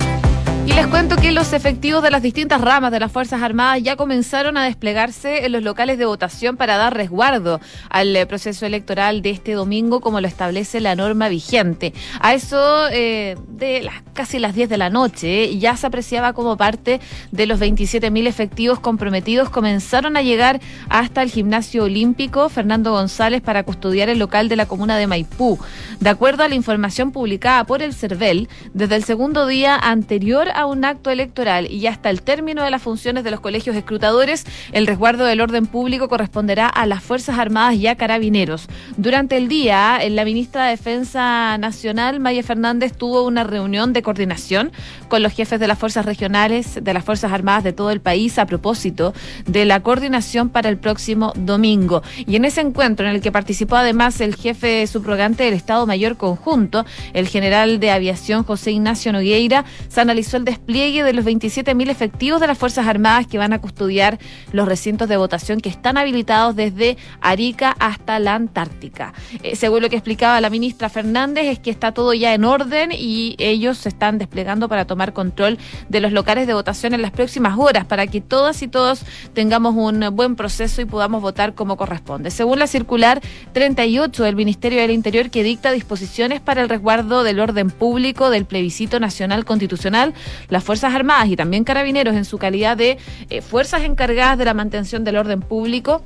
Y 0.66 0.74
les 0.74 0.88
cuento 0.88 1.16
que 1.16 1.32
los 1.32 1.54
efectivos 1.54 2.02
de 2.02 2.10
las 2.10 2.24
distintas 2.24 2.60
ramas 2.60 2.92
de 2.92 3.00
las 3.00 3.12
Fuerzas 3.12 3.44
Armadas 3.44 3.84
ya 3.84 3.96
comenzaron 3.96 4.58
a 4.58 4.64
desplegarse 4.64 5.46
en 5.46 5.52
los 5.52 5.62
locales 5.62 6.00
de 6.00 6.06
votación 6.06 6.58
para 6.58 6.76
dar 6.76 6.96
resguardo 6.96 7.62
al 7.88 8.16
eh, 8.16 8.26
proceso 8.26 8.66
electoral 8.66 9.22
de 9.22 9.30
este 9.30 9.54
domingo, 9.54 10.02
como 10.02 10.22
lo 10.22 10.28
establece 10.28 10.80
la 10.80 10.96
norma 10.96 11.30
vigente. 11.30 11.94
A 12.20 12.34
eso 12.34 12.88
eh, 12.92 13.38
de 13.48 13.84
las, 13.84 14.02
casi 14.14 14.40
las 14.40 14.56
10 14.56 14.68
de 14.68 14.78
la 14.78 14.90
noche 14.90 15.56
ya 15.60 15.78
se 15.78 15.86
apreciaba 15.86 16.34
como 16.34 16.58
parte 16.58 17.00
de 17.32 17.46
los 17.46 17.60
27.000 17.60 18.26
efectivos 18.26 18.80
comprometidos. 18.80 19.52
Comenzaron 19.52 20.18
a 20.18 20.24
llegar 20.24 20.60
hasta 20.90 21.22
el 21.22 21.30
gimnasio 21.30 21.84
olímpico 21.84 22.50
Fernando 22.50 22.92
González 22.92 23.44
para 23.44 23.62
custodiar 23.62 24.10
el 24.10 24.18
local 24.18 24.50
de 24.50 24.56
la 24.56 24.66
comuna 24.66 24.98
de 24.98 25.06
Maipú. 25.06 25.60
De 26.00 26.10
acuerdo 26.10 26.42
a 26.42 26.50
la 26.50 26.56
información 26.56 27.12
publicada 27.12 27.66
por 27.66 27.84
el 27.84 27.94
CERVEL, 27.94 28.50
desde 28.74 28.96
el 28.96 29.04
segundo 29.04 29.46
día 29.46 29.76
anterior 29.76 30.55
a 30.56 30.66
un 30.66 30.86
acto 30.86 31.12
electoral 31.12 31.70
y 31.70 31.88
hasta 31.88 32.10
el 32.10 32.22
término 32.22 32.64
de 32.64 32.72
las 32.72 32.82
funciones 32.82 33.24
de 33.24 33.32
los 33.32 33.40
colegios 33.40 33.76
escrutadores, 33.76 34.46
el 34.72 34.88
resguardo 34.88 35.26
del 35.26 35.42
orden 35.42 35.66
público 35.66 36.10
corresponderá 36.10 36.68
a 36.68 36.86
las 36.86 37.04
Fuerzas 37.04 37.38
Armadas 37.38 37.76
y 37.76 37.88
a 37.88 37.96
Carabineros. 37.96 38.68
Durante 38.98 39.38
el 39.38 39.48
día, 39.48 40.00
la 40.10 40.26
ministra 40.26 40.66
de 40.66 40.72
Defensa 40.72 41.58
Nacional, 41.58 42.20
Maya 42.20 42.44
Fernández, 42.44 42.94
tuvo 42.94 43.24
una 43.24 43.44
reunión 43.44 43.94
de 43.94 44.02
coordinación 44.02 44.72
con 45.08 45.22
los 45.22 45.34
jefes 45.34 45.60
de 45.60 45.68
las 45.68 45.78
fuerzas 45.78 46.06
regionales, 46.06 46.80
de 46.82 46.94
las 46.94 47.04
Fuerzas 47.04 47.32
Armadas 47.32 47.64
de 47.64 47.74
todo 47.74 47.92
el 47.92 48.02
país 48.02 48.40
a 48.40 48.46
propósito 48.46 49.14
de 49.46 49.66
la 49.66 49.82
coordinación 49.82 50.50
para 50.50 50.70
el 50.70 50.78
próximo 50.78 51.34
domingo. 51.36 52.02
Y 52.26 52.36
en 52.36 52.46
ese 52.46 52.62
encuentro, 52.62 53.08
en 53.08 53.14
el 53.16 53.22
que 53.22 53.32
participó 53.32 53.76
además 53.76 54.22
el 54.22 54.36
jefe 54.36 54.88
subrogante 54.88 55.44
del 55.44 55.54
Estado 55.54 55.86
Mayor 55.86 56.18
Conjunto, 56.18 56.86
el 57.14 57.28
general 57.28 57.80
de 57.80 57.92
aviación 57.92 58.44
José 58.44 58.72
Ignacio 58.72 59.12
Nogueira, 59.12 59.66
se 59.90 60.02
analizó 60.02 60.38
el 60.38 60.45
despliegue 60.46 61.04
de 61.04 61.12
los 61.12 61.26
27.000 61.26 61.90
efectivos 61.90 62.40
de 62.40 62.48
las 62.48 62.58
Fuerzas 62.58 62.88
Armadas 62.88 63.28
que 63.28 63.38
van 63.38 63.52
a 63.52 63.60
custodiar 63.60 64.20
los 64.54 64.68
recintos 64.68 65.10
de 65.10 65.18
votación 65.18 65.60
que 65.60 65.70
están 65.70 65.98
habilitados 65.98 66.56
desde 66.56 66.98
Arica 67.20 67.76
hasta 67.80 68.20
la 68.20 68.36
Antártica. 68.36 69.14
Eh, 69.44 69.56
según 69.56 69.82
lo 69.82 69.90
que 69.90 69.98
explicaba 69.98 70.40
la 70.40 70.50
ministra 70.50 70.90
Fernández, 70.90 71.46
es 71.46 71.60
que 71.60 71.72
está 71.72 71.92
todo 71.92 72.14
ya 72.14 72.34
en 72.34 72.46
orden 72.46 72.92
y 72.94 73.36
ellos 73.40 73.80
se 73.80 73.90
están 73.90 74.18
desplegando 74.18 74.70
para 74.70 74.86
tomar 74.86 75.14
control 75.14 75.58
de 75.90 76.00
los 76.00 76.12
locales 76.12 76.48
de 76.48 76.54
votación 76.54 76.94
en 76.94 77.02
las 77.02 77.12
próximas 77.12 77.58
horas 77.58 77.86
para 77.86 78.08
que 78.08 78.22
todas 78.22 78.62
y 78.62 78.68
todos 78.68 79.04
tengamos 79.34 79.76
un 79.76 80.16
buen 80.16 80.36
proceso 80.36 80.82
y 80.82 80.86
podamos 80.86 81.22
votar 81.22 81.56
como 81.56 81.76
corresponde. 81.76 82.32
Según 82.32 82.60
la 82.60 82.68
circular 82.68 83.22
38 83.54 84.24
del 84.24 84.36
Ministerio 84.36 84.80
del 84.80 84.92
Interior 84.92 85.30
que 85.30 85.44
dicta 85.44 85.72
disposiciones 85.72 86.40
para 86.40 86.62
el 86.62 86.70
resguardo 86.70 87.24
del 87.24 87.40
orden 87.40 87.72
público 87.72 88.30
del 88.30 88.46
plebiscito 88.46 89.00
nacional 89.00 89.44
constitucional, 89.46 90.14
las 90.50 90.64
Fuerzas 90.64 90.94
Armadas 90.94 91.30
y 91.30 91.36
también 91.36 91.64
Carabineros 91.64 92.16
en 92.16 92.26
su 92.26 92.38
calidad 92.38 92.78
de 92.78 92.98
eh, 93.30 93.42
fuerzas 93.42 93.84
encargadas 93.84 94.38
de 94.38 94.46
la 94.46 94.54
mantención 94.54 95.04
del 95.04 95.18
orden 95.18 95.42
público 95.42 96.04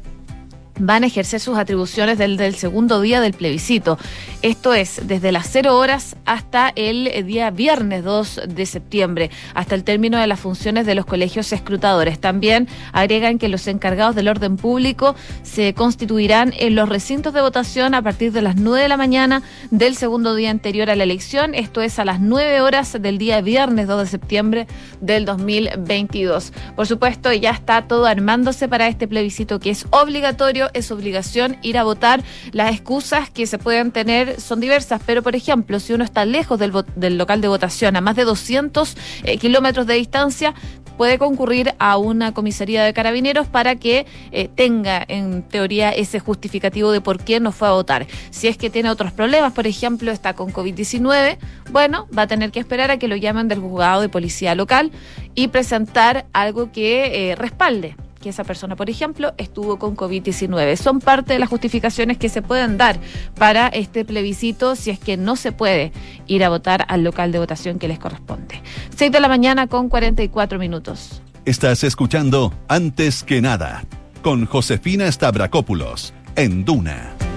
van 0.79 1.03
a 1.03 1.07
ejercer 1.07 1.39
sus 1.39 1.57
atribuciones 1.57 2.17
del, 2.17 2.55
segundo 2.55 3.01
día 3.01 3.21
del 3.21 3.33
plebiscito. 3.33 3.97
Esto 4.41 4.73
es 4.73 5.01
desde 5.05 5.31
las 5.31 5.47
0 5.51 5.77
horas 5.77 6.15
hasta 6.25 6.71
el 6.75 7.07
eh, 7.07 7.23
día 7.23 7.51
viernes 7.51 8.03
2 8.03 8.41
de 8.47 8.65
septiembre, 8.65 9.29
hasta 9.53 9.75
el 9.75 9.83
término 9.83 10.17
de 10.17 10.27
las 10.27 10.39
funciones 10.39 10.85
de 10.85 10.95
los 10.95 11.05
colegios 11.05 11.51
escrutadores. 11.51 12.19
También 12.19 12.67
agregan 12.93 13.37
que 13.37 13.49
los 13.49 13.67
encargados 13.67 14.15
del 14.15 14.29
orden 14.29 14.57
público 14.57 15.15
se 15.43 15.73
constituirán 15.73 16.53
en 16.57 16.75
los 16.75 16.89
recintos 16.89 17.33
de 17.33 17.41
votación 17.41 17.93
a 17.93 18.01
partir 18.01 18.31
de 18.31 18.41
las 18.41 18.55
9 18.55 18.83
de 18.83 18.89
la 18.89 18.97
mañana 18.97 19.43
del 19.71 19.95
segundo 19.95 20.35
día 20.35 20.49
anterior 20.49 20.89
a 20.89 20.95
la 20.95 21.03
elección. 21.03 21.53
Esto 21.53 21.81
es 21.81 21.99
a 21.99 22.05
las 22.05 22.19
9 22.19 22.61
horas 22.61 22.97
del 22.99 23.17
día 23.17 23.41
viernes 23.41 23.87
2 23.87 24.03
de 24.03 24.07
septiembre 24.07 24.67
del 25.01 25.25
2022. 25.25 26.53
Por 26.75 26.87
supuesto, 26.87 27.33
ya 27.33 27.51
está 27.51 27.87
todo 27.87 28.05
armándose 28.05 28.67
para 28.67 28.87
este 28.87 29.07
plebiscito 29.07 29.59
que 29.59 29.71
es 29.71 29.85
obligatorio 29.89 30.68
es 30.73 30.91
obligación 30.91 31.57
ir 31.61 31.77
a 31.77 31.83
votar. 31.83 32.23
Las 32.51 32.71
excusas 32.71 33.29
que 33.29 33.47
se 33.47 33.57
pueden 33.57 33.91
tener 33.91 34.39
son 34.39 34.59
diversas, 34.59 35.01
pero 35.05 35.23
por 35.23 35.35
ejemplo, 35.35 35.79
si 35.79 35.93
uno 35.93 36.03
está 36.03 36.25
lejos 36.25 36.59
del, 36.59 37.17
local 37.17 37.41
de 37.41 37.47
votación, 37.47 37.95
a 37.95 38.01
más 38.01 38.15
de 38.15 38.25
200 38.25 38.95
eh, 39.23 39.37
kilómetros 39.37 39.87
de 39.87 39.95
distancia, 39.95 40.53
puede 40.99 41.17
concurrir 41.17 41.75
a 41.79 41.95
una 41.95 42.33
comisaría 42.33 42.83
de 42.83 42.93
carabineros 42.93 43.47
para 43.47 43.77
que 43.77 44.05
eh, 44.33 44.49
tenga 44.53 45.01
en 45.07 45.43
teoría 45.43 45.91
ese 45.91 46.19
justificativo 46.19 46.91
de 46.91 46.99
por 46.99 47.23
qué 47.23 47.39
no 47.39 47.53
fue 47.53 47.69
a 47.69 47.71
votar. 47.71 48.05
Si 48.31 48.49
es 48.49 48.57
que 48.57 48.69
tiene 48.69 48.89
otros 48.89 49.13
problemas, 49.13 49.53
por 49.53 49.65
ejemplo, 49.65 50.11
está 50.11 50.33
con 50.33 50.51
COVID-19, 50.51 51.37
bueno, 51.71 52.05
va 52.15 52.23
a 52.23 52.27
tener 52.27 52.51
que 52.51 52.59
esperar 52.59 52.91
a 52.91 52.97
que 52.97 53.07
lo 53.07 53.15
llamen 53.15 53.47
del 53.47 53.61
juzgado 53.61 54.01
de 54.01 54.09
policía 54.09 54.55
local 54.55 54.91
y 55.35 55.47
presentar 55.47 56.25
algo 56.33 56.73
que 56.73 57.31
eh, 57.31 57.35
respalde 57.35 57.95
que 58.19 58.29
esa 58.29 58.43
persona, 58.43 58.75
por 58.75 58.89
ejemplo, 58.89 59.33
estuvo 59.37 59.79
con 59.79 59.95
COVID-19. 59.95 60.75
Son 60.75 60.99
parte 60.99 61.33
de 61.33 61.39
las 61.39 61.49
justificaciones 61.49 62.17
que 62.17 62.29
se 62.29 62.41
pueden 62.41 62.77
dar 62.77 62.99
para 63.37 63.67
este 63.67 64.05
plebiscito 64.05 64.75
si 64.75 64.91
es 64.91 64.99
que 64.99 65.17
no 65.17 65.35
se 65.35 65.51
puede 65.51 65.91
ir 66.27 66.43
a 66.43 66.49
votar 66.49 66.85
al 66.87 67.03
local 67.03 67.31
de 67.31 67.39
votación 67.39 67.79
que 67.79 67.87
les 67.87 67.99
corresponde. 67.99 68.61
6 68.95 69.11
de 69.11 69.19
la 69.19 69.27
mañana 69.27 69.67
con 69.67 69.89
44 69.89 70.59
minutos. 70.59 71.21
Estás 71.45 71.83
escuchando 71.83 72.53
Antes 72.67 73.23
que 73.23 73.41
nada 73.41 73.83
con 74.21 74.45
Josefina 74.45 75.09
Stavrakopoulos 75.11 76.13
en 76.35 76.65
Duna. 76.65 77.28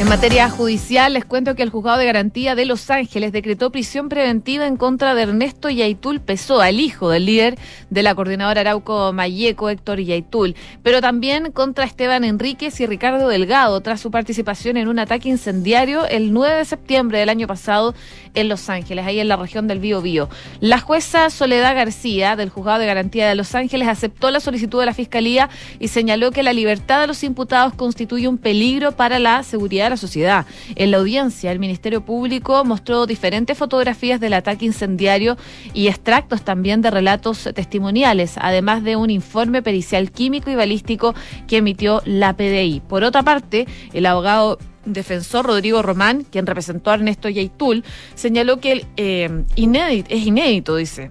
En 0.00 0.08
materia 0.08 0.48
judicial, 0.48 1.14
les 1.14 1.24
cuento 1.24 1.56
que 1.56 1.64
el 1.64 1.70
juzgado 1.70 1.98
de 1.98 2.06
garantía 2.06 2.54
de 2.54 2.66
Los 2.66 2.88
Ángeles 2.88 3.32
decretó 3.32 3.72
prisión 3.72 4.08
preventiva 4.08 4.64
en 4.64 4.76
contra 4.76 5.16
de 5.16 5.22
Ernesto 5.22 5.70
Yaitul 5.70 6.20
Pessoa, 6.20 6.68
el 6.68 6.78
hijo 6.78 7.10
del 7.10 7.26
líder 7.26 7.58
de 7.90 8.04
la 8.04 8.14
coordinadora 8.14 8.60
Arauco 8.60 9.12
Mayeco, 9.12 9.68
Héctor 9.68 9.98
Yaitul, 9.98 10.54
pero 10.84 11.00
también 11.00 11.50
contra 11.50 11.84
Esteban 11.84 12.22
Enríquez 12.22 12.78
y 12.78 12.86
Ricardo 12.86 13.26
Delgado, 13.26 13.80
tras 13.80 14.00
su 14.00 14.12
participación 14.12 14.76
en 14.76 14.86
un 14.86 15.00
ataque 15.00 15.30
incendiario 15.30 16.06
el 16.06 16.32
9 16.32 16.58
de 16.58 16.64
septiembre 16.64 17.18
del 17.18 17.28
año 17.28 17.48
pasado 17.48 17.92
en 18.34 18.48
Los 18.48 18.70
Ángeles, 18.70 19.04
ahí 19.04 19.18
en 19.18 19.26
la 19.26 19.34
región 19.36 19.66
del 19.66 19.80
Bío 19.80 20.00
Bío. 20.00 20.28
La 20.60 20.78
jueza 20.78 21.28
Soledad 21.28 21.74
García, 21.74 22.36
del 22.36 22.50
juzgado 22.50 22.78
de 22.78 22.86
garantía 22.86 23.28
de 23.28 23.34
Los 23.34 23.56
Ángeles, 23.56 23.88
aceptó 23.88 24.30
la 24.30 24.38
solicitud 24.38 24.78
de 24.78 24.86
la 24.86 24.94
Fiscalía 24.94 25.50
y 25.80 25.88
señaló 25.88 26.30
que 26.30 26.44
la 26.44 26.52
libertad 26.52 27.00
de 27.00 27.08
los 27.08 27.24
imputados 27.24 27.74
constituye 27.74 28.28
un 28.28 28.38
peligro 28.38 28.92
para 28.92 29.18
la 29.18 29.42
seguridad 29.42 29.87
la 29.90 29.96
sociedad. 29.96 30.46
En 30.74 30.90
la 30.90 30.98
audiencia, 30.98 31.52
el 31.52 31.58
Ministerio 31.58 32.00
Público 32.02 32.64
mostró 32.64 33.06
diferentes 33.06 33.56
fotografías 33.56 34.20
del 34.20 34.34
ataque 34.34 34.66
incendiario 34.66 35.36
y 35.74 35.88
extractos 35.88 36.42
también 36.42 36.82
de 36.82 36.90
relatos 36.90 37.48
testimoniales, 37.54 38.34
además 38.36 38.82
de 38.84 38.96
un 38.96 39.10
informe 39.10 39.62
pericial 39.62 40.10
químico 40.10 40.50
y 40.50 40.54
balístico 40.54 41.14
que 41.46 41.58
emitió 41.58 42.02
la 42.04 42.36
PDI. 42.36 42.82
Por 42.88 43.04
otra 43.04 43.22
parte, 43.22 43.66
el 43.92 44.06
abogado 44.06 44.58
defensor 44.84 45.46
Rodrigo 45.46 45.82
Román, 45.82 46.24
quien 46.24 46.46
representó 46.46 46.90
a 46.90 46.94
Ernesto 46.94 47.28
Yaitul, 47.28 47.84
señaló 48.14 48.60
que 48.60 48.72
el, 48.72 48.86
eh, 48.96 49.44
inédito, 49.56 50.08
es 50.14 50.26
inédito, 50.26 50.76
dice 50.76 51.10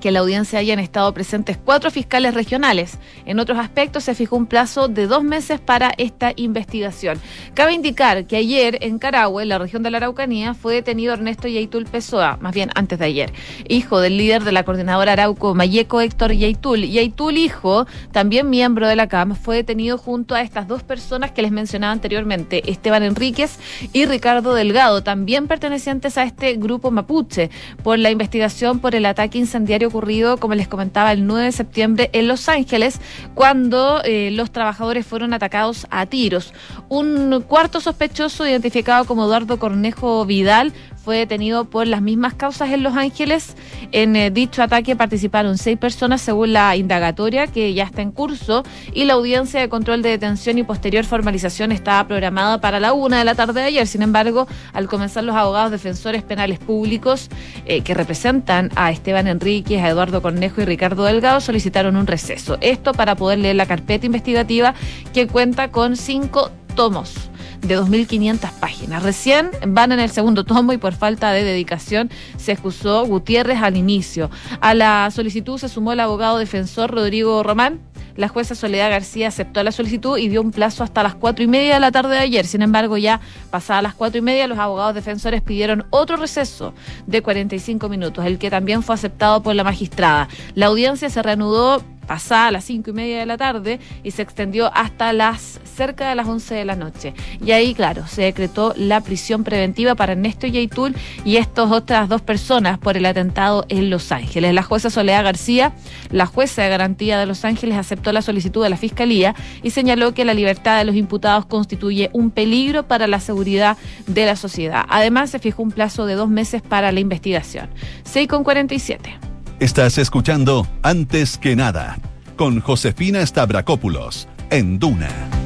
que 0.00 0.08
en 0.08 0.14
la 0.14 0.20
audiencia 0.20 0.58
hayan 0.58 0.78
estado 0.78 1.12
presentes 1.14 1.56
cuatro 1.56 1.90
fiscales 1.90 2.34
regionales. 2.34 2.98
En 3.26 3.38
otros 3.38 3.58
aspectos 3.58 4.04
se 4.04 4.14
fijó 4.14 4.36
un 4.36 4.46
plazo 4.46 4.88
de 4.88 5.06
dos 5.06 5.22
meses 5.22 5.60
para 5.60 5.92
esta 5.98 6.32
investigación. 6.36 7.20
Cabe 7.54 7.74
indicar 7.74 8.26
que 8.26 8.36
ayer 8.36 8.78
en 8.80 8.98
Carahue, 8.98 9.44
la 9.44 9.58
región 9.58 9.82
de 9.82 9.90
la 9.90 9.98
Araucanía, 9.98 10.54
fue 10.54 10.74
detenido 10.74 11.12
Ernesto 11.12 11.48
Yaitul 11.48 11.84
Pessoa, 11.84 12.38
más 12.40 12.54
bien 12.54 12.70
antes 12.74 12.98
de 12.98 13.04
ayer, 13.04 13.32
hijo 13.68 14.00
del 14.00 14.16
líder 14.16 14.44
de 14.44 14.52
la 14.52 14.64
coordinadora 14.64 15.12
Arauco 15.12 15.54
Mayeco 15.54 16.00
Héctor 16.00 16.32
Yaitul. 16.32 16.86
Yaitul, 16.86 17.36
hijo, 17.36 17.86
también 18.12 18.50
miembro 18.50 18.88
de 18.88 18.96
la 18.96 19.08
CAM, 19.08 19.34
fue 19.34 19.56
detenido 19.56 19.98
junto 19.98 20.34
a 20.34 20.40
estas 20.40 20.66
dos 20.66 20.82
personas 20.82 21.32
que 21.32 21.42
les 21.42 21.52
mencionaba 21.52 21.92
anteriormente, 21.92 22.70
Esteban 22.70 23.02
Enríquez 23.02 23.58
y 23.92 24.06
Ricardo 24.06 24.54
Delgado, 24.54 25.02
también 25.02 25.46
pertenecientes 25.46 26.16
a 26.18 26.24
este 26.24 26.54
grupo 26.54 26.90
mapuche, 26.90 27.50
por 27.82 27.98
la 27.98 28.10
investigación 28.10 28.78
por 28.78 28.94
el 28.94 29.06
ataque 29.06 29.38
incendiario 29.38 29.89
ocurrido, 29.90 30.38
como 30.38 30.54
les 30.54 30.68
comentaba, 30.68 31.12
el 31.12 31.26
9 31.26 31.44
de 31.44 31.52
septiembre 31.52 32.10
en 32.12 32.28
Los 32.28 32.48
Ángeles, 32.48 33.00
cuando 33.34 34.00
eh, 34.04 34.30
los 34.32 34.50
trabajadores 34.50 35.06
fueron 35.06 35.34
atacados 35.34 35.86
a 35.90 36.06
tiros. 36.06 36.54
Un 36.88 37.44
cuarto 37.46 37.80
sospechoso, 37.80 38.46
identificado 38.46 39.04
como 39.04 39.24
Eduardo 39.24 39.58
Cornejo 39.58 40.24
Vidal, 40.24 40.72
fue 41.02 41.16
detenido 41.16 41.64
por 41.64 41.86
las 41.86 42.02
mismas 42.02 42.34
causas 42.34 42.70
en 42.70 42.82
Los 42.82 42.96
Ángeles. 42.96 43.56
En 43.92 44.16
eh, 44.16 44.30
dicho 44.30 44.62
ataque 44.62 44.96
participaron 44.96 45.56
seis 45.58 45.78
personas 45.78 46.20
según 46.20 46.52
la 46.52 46.76
indagatoria 46.76 47.46
que 47.46 47.72
ya 47.74 47.84
está 47.84 48.02
en 48.02 48.12
curso 48.12 48.62
y 48.92 49.04
la 49.04 49.14
audiencia 49.14 49.60
de 49.60 49.68
control 49.68 50.02
de 50.02 50.10
detención 50.10 50.58
y 50.58 50.62
posterior 50.62 51.04
formalización 51.04 51.72
estaba 51.72 52.06
programada 52.06 52.60
para 52.60 52.80
la 52.80 52.92
una 52.92 53.18
de 53.18 53.24
la 53.24 53.34
tarde 53.34 53.60
de 53.60 53.66
ayer. 53.66 53.86
Sin 53.86 54.02
embargo, 54.02 54.46
al 54.72 54.88
comenzar 54.88 55.24
los 55.24 55.36
abogados 55.36 55.70
defensores 55.70 56.22
penales 56.22 56.58
públicos 56.58 57.30
eh, 57.64 57.80
que 57.80 57.94
representan 57.94 58.70
a 58.76 58.90
Esteban 58.90 59.26
Enríquez, 59.26 59.82
a 59.82 59.88
Eduardo 59.88 60.20
Cornejo 60.20 60.60
y 60.60 60.64
Ricardo 60.64 61.04
Delgado 61.04 61.40
solicitaron 61.40 61.96
un 61.96 62.06
receso. 62.06 62.58
Esto 62.60 62.92
para 62.92 63.16
poder 63.16 63.38
leer 63.38 63.56
la 63.56 63.66
carpeta 63.66 64.06
investigativa 64.06 64.74
que 65.14 65.26
cuenta 65.26 65.70
con 65.70 65.96
cinco 65.96 66.50
tomos 66.76 67.29
de 67.60 67.78
2.500 67.78 68.52
páginas. 68.60 69.02
Recién 69.02 69.50
van 69.66 69.92
en 69.92 70.00
el 70.00 70.10
segundo 70.10 70.44
tomo 70.44 70.72
y 70.72 70.78
por 70.78 70.94
falta 70.94 71.32
de 71.32 71.44
dedicación 71.44 72.10
se 72.36 72.52
excusó 72.52 73.04
Gutiérrez 73.06 73.62
al 73.62 73.76
inicio. 73.76 74.30
A 74.60 74.74
la 74.74 75.10
solicitud 75.10 75.58
se 75.58 75.68
sumó 75.68 75.92
el 75.92 76.00
abogado 76.00 76.38
defensor 76.38 76.90
Rodrigo 76.90 77.42
Román. 77.42 77.80
La 78.16 78.28
jueza 78.28 78.54
Soledad 78.54 78.90
García 78.90 79.28
aceptó 79.28 79.62
la 79.62 79.72
solicitud 79.72 80.18
y 80.18 80.28
dio 80.28 80.42
un 80.42 80.50
plazo 80.50 80.82
hasta 80.84 81.02
las 81.02 81.14
cuatro 81.14 81.44
y 81.44 81.46
media 81.46 81.74
de 81.74 81.80
la 81.80 81.92
tarde 81.92 82.14
de 82.14 82.20
ayer. 82.20 82.46
Sin 82.46 82.60
embargo, 82.60 82.96
ya 82.96 83.20
pasadas 83.50 83.82
las 83.82 83.94
cuatro 83.94 84.18
y 84.18 84.22
media, 84.22 84.46
los 84.46 84.58
abogados 84.58 84.94
defensores 84.94 85.40
pidieron 85.42 85.86
otro 85.90 86.16
receso 86.16 86.74
de 87.06 87.22
45 87.22 87.88
minutos, 87.88 88.26
el 88.26 88.38
que 88.38 88.50
también 88.50 88.82
fue 88.82 88.94
aceptado 88.94 89.42
por 89.42 89.54
la 89.54 89.64
magistrada. 89.64 90.28
La 90.54 90.66
audiencia 90.66 91.08
se 91.08 91.22
reanudó 91.22 91.82
pasada 92.10 92.48
a 92.48 92.50
las 92.50 92.64
cinco 92.64 92.90
y 92.90 92.92
media 92.92 93.20
de 93.20 93.26
la 93.26 93.36
tarde 93.36 93.78
y 94.02 94.10
se 94.10 94.22
extendió 94.22 94.74
hasta 94.74 95.12
las 95.12 95.60
cerca 95.76 96.08
de 96.08 96.16
las 96.16 96.26
11 96.26 96.56
de 96.56 96.64
la 96.64 96.74
noche. 96.74 97.14
Y 97.40 97.52
ahí, 97.52 97.72
claro, 97.72 98.04
se 98.08 98.22
decretó 98.22 98.74
la 98.76 99.00
prisión 99.00 99.44
preventiva 99.44 99.94
para 99.94 100.14
Ernesto 100.14 100.48
Yaitul 100.48 100.96
y 101.24 101.36
estas 101.36 101.70
otras 101.70 102.08
dos 102.08 102.20
personas 102.20 102.78
por 102.78 102.96
el 102.96 103.06
atentado 103.06 103.64
en 103.68 103.90
Los 103.90 104.10
Ángeles. 104.10 104.52
La 104.54 104.64
jueza 104.64 104.90
Soledad 104.90 105.22
García, 105.22 105.72
la 106.10 106.26
jueza 106.26 106.62
de 106.62 106.70
garantía 106.70 107.16
de 107.16 107.26
Los 107.26 107.44
Ángeles, 107.44 107.76
aceptó 107.76 108.10
la 108.10 108.22
solicitud 108.22 108.64
de 108.64 108.70
la 108.70 108.76
Fiscalía 108.76 109.36
y 109.62 109.70
señaló 109.70 110.12
que 110.12 110.24
la 110.24 110.34
libertad 110.34 110.78
de 110.78 110.86
los 110.86 110.96
imputados 110.96 111.46
constituye 111.46 112.10
un 112.12 112.32
peligro 112.32 112.88
para 112.88 113.06
la 113.06 113.20
seguridad 113.20 113.76
de 114.08 114.26
la 114.26 114.34
sociedad. 114.34 114.84
Además, 114.88 115.30
se 115.30 115.38
fijó 115.38 115.62
un 115.62 115.70
plazo 115.70 116.06
de 116.06 116.14
dos 116.14 116.28
meses 116.28 116.60
para 116.60 116.90
la 116.90 116.98
investigación. 116.98 117.70
6 118.02 118.26
con 118.26 118.42
47. 118.42 119.29
Estás 119.60 119.98
escuchando 119.98 120.66
Antes 120.82 121.36
que 121.36 121.54
nada 121.54 121.98
con 122.36 122.60
Josefina 122.60 123.26
Stavrakopoulos 123.26 124.26
en 124.48 124.78
Duna. 124.78 125.39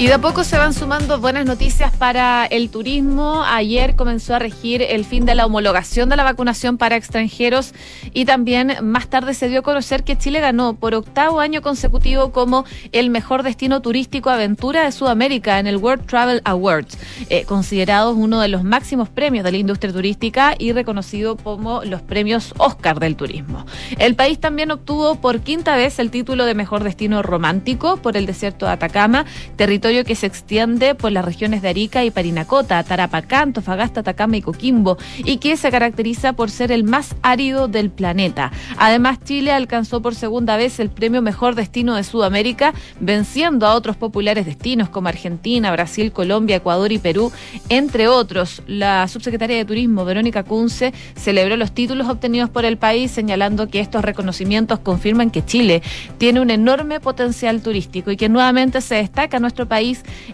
Y 0.00 0.06
de 0.06 0.14
a 0.14 0.18
poco 0.18 0.44
se 0.44 0.56
van 0.56 0.72
sumando 0.72 1.20
buenas 1.20 1.44
noticias 1.44 1.94
para 1.94 2.46
el 2.46 2.70
turismo. 2.70 3.42
Ayer 3.44 3.96
comenzó 3.96 4.34
a 4.34 4.38
regir 4.38 4.80
el 4.80 5.04
fin 5.04 5.26
de 5.26 5.34
la 5.34 5.44
homologación 5.44 6.08
de 6.08 6.16
la 6.16 6.24
vacunación 6.24 6.78
para 6.78 6.96
extranjeros 6.96 7.74
y 8.14 8.24
también 8.24 8.78
más 8.80 9.08
tarde 9.08 9.34
se 9.34 9.50
dio 9.50 9.58
a 9.58 9.62
conocer 9.62 10.02
que 10.02 10.16
Chile 10.16 10.40
ganó 10.40 10.72
por 10.72 10.94
octavo 10.94 11.38
año 11.38 11.60
consecutivo 11.60 12.32
como 12.32 12.64
el 12.92 13.10
mejor 13.10 13.42
destino 13.42 13.82
turístico 13.82 14.30
aventura 14.30 14.84
de 14.84 14.92
Sudamérica 14.92 15.58
en 15.58 15.66
el 15.66 15.76
World 15.76 16.06
Travel 16.06 16.40
Awards, 16.46 16.96
eh, 17.28 17.44
considerado 17.44 18.12
uno 18.14 18.40
de 18.40 18.48
los 18.48 18.64
máximos 18.64 19.10
premios 19.10 19.44
de 19.44 19.52
la 19.52 19.58
industria 19.58 19.92
turística 19.92 20.54
y 20.58 20.72
reconocido 20.72 21.36
como 21.36 21.84
los 21.84 22.00
premios 22.00 22.54
Oscar 22.56 23.00
del 23.00 23.16
turismo. 23.16 23.66
El 23.98 24.16
país 24.16 24.40
también 24.40 24.70
obtuvo 24.70 25.16
por 25.16 25.40
quinta 25.40 25.76
vez 25.76 25.98
el 25.98 26.10
título 26.10 26.46
de 26.46 26.54
mejor 26.54 26.84
destino 26.84 27.22
romántico 27.22 27.98
por 27.98 28.16
el 28.16 28.24
desierto 28.24 28.64
de 28.64 28.72
Atacama, 28.72 29.26
territorio 29.56 29.89
que 29.90 30.14
se 30.14 30.26
extiende 30.26 30.94
por 30.94 31.12
las 31.12 31.24
regiones 31.24 31.62
de 31.62 31.68
Arica 31.68 32.04
y 32.04 32.10
Parinacota, 32.10 32.82
Tarapacá, 32.84 33.42
Antofagasta, 33.42 34.00
Atacama 34.00 34.36
y 34.36 34.42
Coquimbo, 34.42 34.96
y 35.18 35.38
que 35.38 35.56
se 35.56 35.70
caracteriza 35.70 36.32
por 36.32 36.50
ser 36.50 36.70
el 36.72 36.84
más 36.84 37.16
árido 37.22 37.66
del 37.68 37.90
planeta. 37.90 38.52
Además, 38.78 39.18
Chile 39.24 39.52
alcanzó 39.52 40.00
por 40.00 40.14
segunda 40.14 40.56
vez 40.56 40.78
el 40.80 40.90
premio 40.90 41.22
Mejor 41.22 41.54
Destino 41.54 41.96
de 41.96 42.04
Sudamérica, 42.04 42.72
venciendo 43.00 43.66
a 43.66 43.74
otros 43.74 43.96
populares 43.96 44.46
destinos 44.46 44.88
como 44.88 45.08
Argentina, 45.08 45.72
Brasil, 45.72 46.12
Colombia, 46.12 46.56
Ecuador 46.56 46.92
y 46.92 46.98
Perú, 46.98 47.32
entre 47.68 48.06
otros. 48.08 48.62
La 48.66 49.08
subsecretaria 49.08 49.56
de 49.56 49.64
Turismo, 49.64 50.04
Verónica 50.04 50.44
Kunze, 50.44 50.92
celebró 51.16 51.56
los 51.56 51.72
títulos 51.72 52.08
obtenidos 52.08 52.48
por 52.48 52.64
el 52.64 52.78
país, 52.78 53.10
señalando 53.10 53.68
que 53.68 53.80
estos 53.80 54.04
reconocimientos 54.04 54.78
confirman 54.78 55.30
que 55.30 55.44
Chile 55.44 55.82
tiene 56.18 56.40
un 56.40 56.50
enorme 56.50 57.00
potencial 57.00 57.62
turístico 57.62 58.10
y 58.10 58.16
que 58.16 58.28
nuevamente 58.28 58.80
se 58.80 58.96
destaca 58.96 59.40
nuestro 59.40 59.66
país 59.66 59.79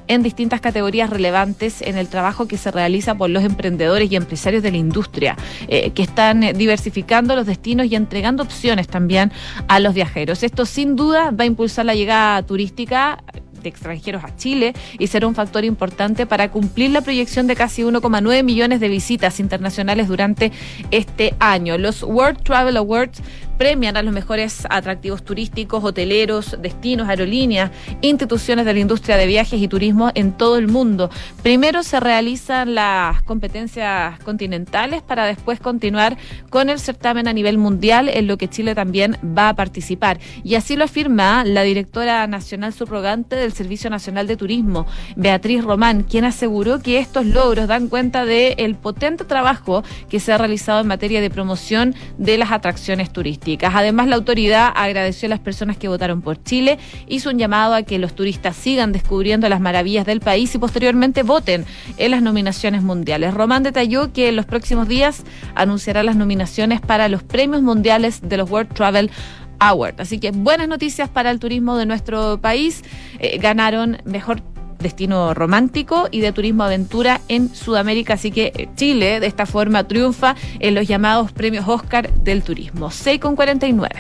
en 0.08 0.22
distintas 0.22 0.60
categorías 0.60 1.10
relevantes 1.10 1.82
en 1.82 1.96
el 1.96 2.08
trabajo 2.08 2.46
que 2.48 2.58
se 2.58 2.70
realiza 2.70 3.14
por 3.14 3.30
los 3.30 3.44
emprendedores 3.44 4.10
y 4.10 4.16
empresarios 4.16 4.62
de 4.62 4.70
la 4.70 4.76
industria, 4.76 5.36
eh, 5.68 5.90
que 5.90 6.02
están 6.02 6.40
diversificando 6.56 7.36
los 7.36 7.46
destinos 7.46 7.86
y 7.86 7.94
entregando 7.94 8.42
opciones 8.42 8.88
también 8.88 9.32
a 9.68 9.80
los 9.80 9.94
viajeros. 9.94 10.42
Esto 10.42 10.66
sin 10.66 10.96
duda 10.96 11.30
va 11.30 11.44
a 11.44 11.46
impulsar 11.46 11.86
la 11.86 11.94
llegada 11.94 12.42
turística 12.42 13.22
de 13.62 13.68
extranjeros 13.68 14.24
a 14.24 14.34
Chile 14.36 14.74
y 14.98 15.06
será 15.06 15.26
un 15.26 15.34
factor 15.34 15.64
importante 15.64 16.26
para 16.26 16.50
cumplir 16.50 16.90
la 16.90 17.00
proyección 17.00 17.46
de 17.46 17.56
casi 17.56 17.82
1,9 17.82 18.42
millones 18.42 18.80
de 18.80 18.88
visitas 18.88 19.40
internacionales 19.40 20.08
durante 20.08 20.52
este 20.90 21.34
año. 21.40 21.78
Los 21.78 22.02
World 22.02 22.42
Travel 22.42 22.76
Awards 22.76 23.22
premian 23.56 23.96
a 23.96 24.02
los 24.02 24.12
mejores 24.12 24.66
atractivos 24.68 25.24
turísticos, 25.24 25.82
hoteleros, 25.82 26.56
destinos, 26.60 27.08
aerolíneas, 27.08 27.70
instituciones 28.02 28.64
de 28.66 28.74
la 28.74 28.80
industria 28.80 29.16
de 29.16 29.26
viajes 29.26 29.60
y 29.60 29.68
turismo 29.68 30.10
en 30.14 30.32
todo 30.32 30.58
el 30.58 30.68
mundo. 30.68 31.10
Primero 31.42 31.82
se 31.82 32.00
realizan 32.00 32.74
las 32.74 33.22
competencias 33.22 34.18
continentales 34.20 35.02
para 35.02 35.26
después 35.26 35.60
continuar 35.60 36.16
con 36.50 36.68
el 36.68 36.78
certamen 36.78 37.28
a 37.28 37.32
nivel 37.32 37.58
mundial, 37.58 38.08
en 38.08 38.26
lo 38.26 38.36
que 38.36 38.48
Chile 38.48 38.74
también 38.74 39.16
va 39.36 39.50
a 39.50 39.54
participar. 39.54 40.18
Y 40.44 40.54
así 40.54 40.76
lo 40.76 40.84
afirma 40.84 41.44
la 41.44 41.62
directora 41.62 42.26
nacional 42.26 42.72
subrogante 42.72 43.36
del 43.36 43.52
Servicio 43.52 43.90
Nacional 43.90 44.26
de 44.26 44.36
Turismo, 44.36 44.86
Beatriz 45.16 45.64
Román, 45.64 46.02
quien 46.02 46.24
aseguró 46.24 46.80
que 46.80 46.98
estos 46.98 47.26
logros 47.26 47.68
dan 47.68 47.88
cuenta 47.88 48.24
del 48.24 48.74
potente 48.74 49.24
trabajo 49.24 49.82
que 50.08 50.20
se 50.20 50.32
ha 50.32 50.38
realizado 50.38 50.80
en 50.80 50.86
materia 50.86 51.20
de 51.20 51.30
promoción 51.30 51.94
de 52.18 52.38
las 52.38 52.52
atracciones 52.52 53.12
turísticas. 53.12 53.45
Además, 53.62 54.08
la 54.08 54.16
autoridad 54.16 54.72
agradeció 54.74 55.26
a 55.26 55.30
las 55.30 55.40
personas 55.40 55.76
que 55.76 55.88
votaron 55.88 56.22
por 56.22 56.42
Chile, 56.42 56.78
hizo 57.06 57.30
un 57.30 57.38
llamado 57.38 57.74
a 57.74 57.82
que 57.82 57.98
los 57.98 58.14
turistas 58.14 58.56
sigan 58.56 58.92
descubriendo 58.92 59.48
las 59.48 59.60
maravillas 59.60 60.06
del 60.06 60.20
país 60.20 60.54
y 60.54 60.58
posteriormente 60.58 61.22
voten 61.22 61.64
en 61.96 62.10
las 62.10 62.22
nominaciones 62.22 62.82
mundiales. 62.82 63.34
Román 63.34 63.62
detalló 63.62 64.12
que 64.12 64.28
en 64.28 64.36
los 64.36 64.46
próximos 64.46 64.88
días 64.88 65.22
anunciará 65.54 66.02
las 66.02 66.16
nominaciones 66.16 66.80
para 66.80 67.08
los 67.08 67.22
premios 67.22 67.62
mundiales 67.62 68.20
de 68.22 68.36
los 68.36 68.50
World 68.50 68.72
Travel 68.74 69.10
Awards. 69.58 70.00
Así 70.00 70.18
que 70.18 70.30
buenas 70.32 70.68
noticias 70.68 71.08
para 71.08 71.30
el 71.30 71.38
turismo 71.38 71.76
de 71.76 71.86
nuestro 71.86 72.40
país. 72.40 72.82
Eh, 73.18 73.38
ganaron 73.38 73.98
mejor 74.04 74.42
destino 74.86 75.34
romántico 75.34 76.08
y 76.10 76.20
de 76.20 76.32
turismo 76.32 76.64
aventura 76.64 77.20
en 77.28 77.54
Sudamérica. 77.54 78.14
Así 78.14 78.30
que 78.30 78.52
eh, 78.54 78.68
Chile 78.76 79.20
de 79.20 79.26
esta 79.26 79.46
forma 79.46 79.84
triunfa 79.84 80.36
en 80.60 80.74
los 80.74 80.86
llamados 80.86 81.32
premios 81.32 81.66
Oscar 81.68 82.12
del 82.14 82.42
turismo. 82.42 82.90
6 82.90 83.20
con 83.20 83.36
49. 83.36 83.90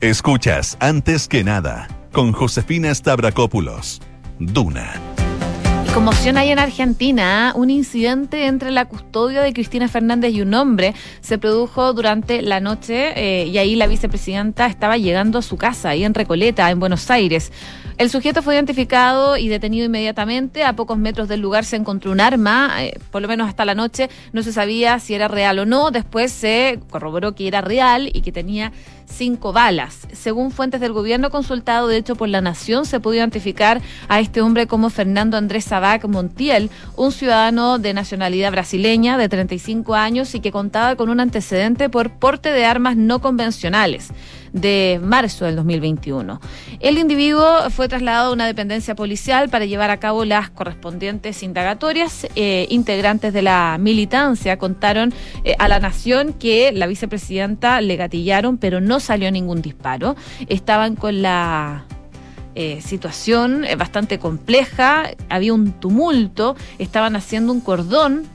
Escuchas 0.00 0.76
antes 0.80 1.28
que 1.28 1.44
nada 1.44 1.88
con 2.12 2.32
Josefina 2.32 2.94
Stavrakopoulos. 2.94 4.00
Duna. 4.38 5.13
Conmoción 5.94 6.36
hay 6.38 6.50
en 6.50 6.58
Argentina. 6.58 7.52
Un 7.54 7.70
incidente 7.70 8.46
entre 8.46 8.72
la 8.72 8.86
custodia 8.86 9.42
de 9.42 9.52
Cristina 9.52 9.86
Fernández 9.86 10.34
y 10.34 10.42
un 10.42 10.52
hombre 10.52 10.92
se 11.20 11.38
produjo 11.38 11.92
durante 11.92 12.42
la 12.42 12.58
noche 12.58 13.12
eh, 13.14 13.46
y 13.46 13.58
ahí 13.58 13.76
la 13.76 13.86
vicepresidenta 13.86 14.66
estaba 14.66 14.98
llegando 14.98 15.38
a 15.38 15.42
su 15.42 15.56
casa, 15.56 15.90
ahí 15.90 16.02
en 16.02 16.12
Recoleta, 16.12 16.68
en 16.72 16.80
Buenos 16.80 17.08
Aires. 17.12 17.52
El 17.96 18.10
sujeto 18.10 18.42
fue 18.42 18.56
identificado 18.56 19.36
y 19.36 19.46
detenido 19.46 19.86
inmediatamente. 19.86 20.64
A 20.64 20.74
pocos 20.74 20.98
metros 20.98 21.28
del 21.28 21.40
lugar 21.40 21.64
se 21.64 21.76
encontró 21.76 22.10
un 22.10 22.20
arma, 22.20 22.74
eh, 22.82 22.98
por 23.12 23.22
lo 23.22 23.28
menos 23.28 23.48
hasta 23.48 23.64
la 23.64 23.76
noche 23.76 24.10
no 24.32 24.42
se 24.42 24.52
sabía 24.52 24.98
si 24.98 25.14
era 25.14 25.28
real 25.28 25.60
o 25.60 25.64
no. 25.64 25.92
Después 25.92 26.32
se 26.32 26.80
corroboró 26.90 27.36
que 27.36 27.46
era 27.46 27.60
real 27.60 28.10
y 28.12 28.22
que 28.22 28.32
tenía 28.32 28.72
cinco 29.06 29.52
balas. 29.52 30.06
Según 30.12 30.50
fuentes 30.50 30.80
del 30.80 30.92
gobierno 30.92 31.30
consultado, 31.30 31.88
de 31.88 31.96
hecho, 31.96 32.16
por 32.16 32.28
La 32.28 32.40
Nación, 32.40 32.86
se 32.86 33.00
pudo 33.00 33.14
identificar 33.14 33.80
a 34.08 34.20
este 34.20 34.40
hombre 34.40 34.66
como 34.66 34.90
Fernando 34.90 35.36
Andrés 35.36 35.64
Sabac 35.64 36.06
Montiel, 36.06 36.70
un 36.96 37.12
ciudadano 37.12 37.78
de 37.78 37.94
nacionalidad 37.94 38.52
brasileña 38.52 39.18
de 39.18 39.28
35 39.28 39.94
años 39.94 40.34
y 40.34 40.40
que 40.40 40.52
contaba 40.52 40.96
con 40.96 41.08
un 41.08 41.20
antecedente 41.20 41.88
por 41.88 42.10
porte 42.10 42.50
de 42.50 42.64
armas 42.64 42.96
no 42.96 43.20
convencionales 43.20 44.12
de 44.54 45.00
marzo 45.02 45.44
del 45.44 45.56
2021. 45.56 46.40
El 46.80 46.96
individuo 46.96 47.68
fue 47.70 47.88
trasladado 47.88 48.30
a 48.30 48.32
una 48.32 48.46
dependencia 48.46 48.94
policial 48.94 49.50
para 49.50 49.66
llevar 49.66 49.90
a 49.90 49.98
cabo 49.98 50.24
las 50.24 50.48
correspondientes 50.48 51.42
indagatorias. 51.42 52.26
Eh, 52.36 52.66
integrantes 52.70 53.32
de 53.32 53.42
la 53.42 53.76
militancia 53.80 54.56
contaron 54.56 55.12
eh, 55.42 55.56
a 55.58 55.68
la 55.68 55.80
Nación 55.80 56.32
que 56.32 56.70
la 56.72 56.86
vicepresidenta 56.86 57.80
le 57.80 57.96
gatillaron, 57.96 58.56
pero 58.56 58.80
no 58.80 59.00
salió 59.00 59.30
ningún 59.32 59.60
disparo. 59.60 60.14
Estaban 60.48 60.94
con 60.94 61.20
la 61.20 61.84
eh, 62.54 62.80
situación 62.80 63.66
bastante 63.76 64.20
compleja, 64.20 65.10
había 65.28 65.52
un 65.52 65.72
tumulto, 65.72 66.54
estaban 66.78 67.16
haciendo 67.16 67.52
un 67.52 67.60
cordón 67.60 68.28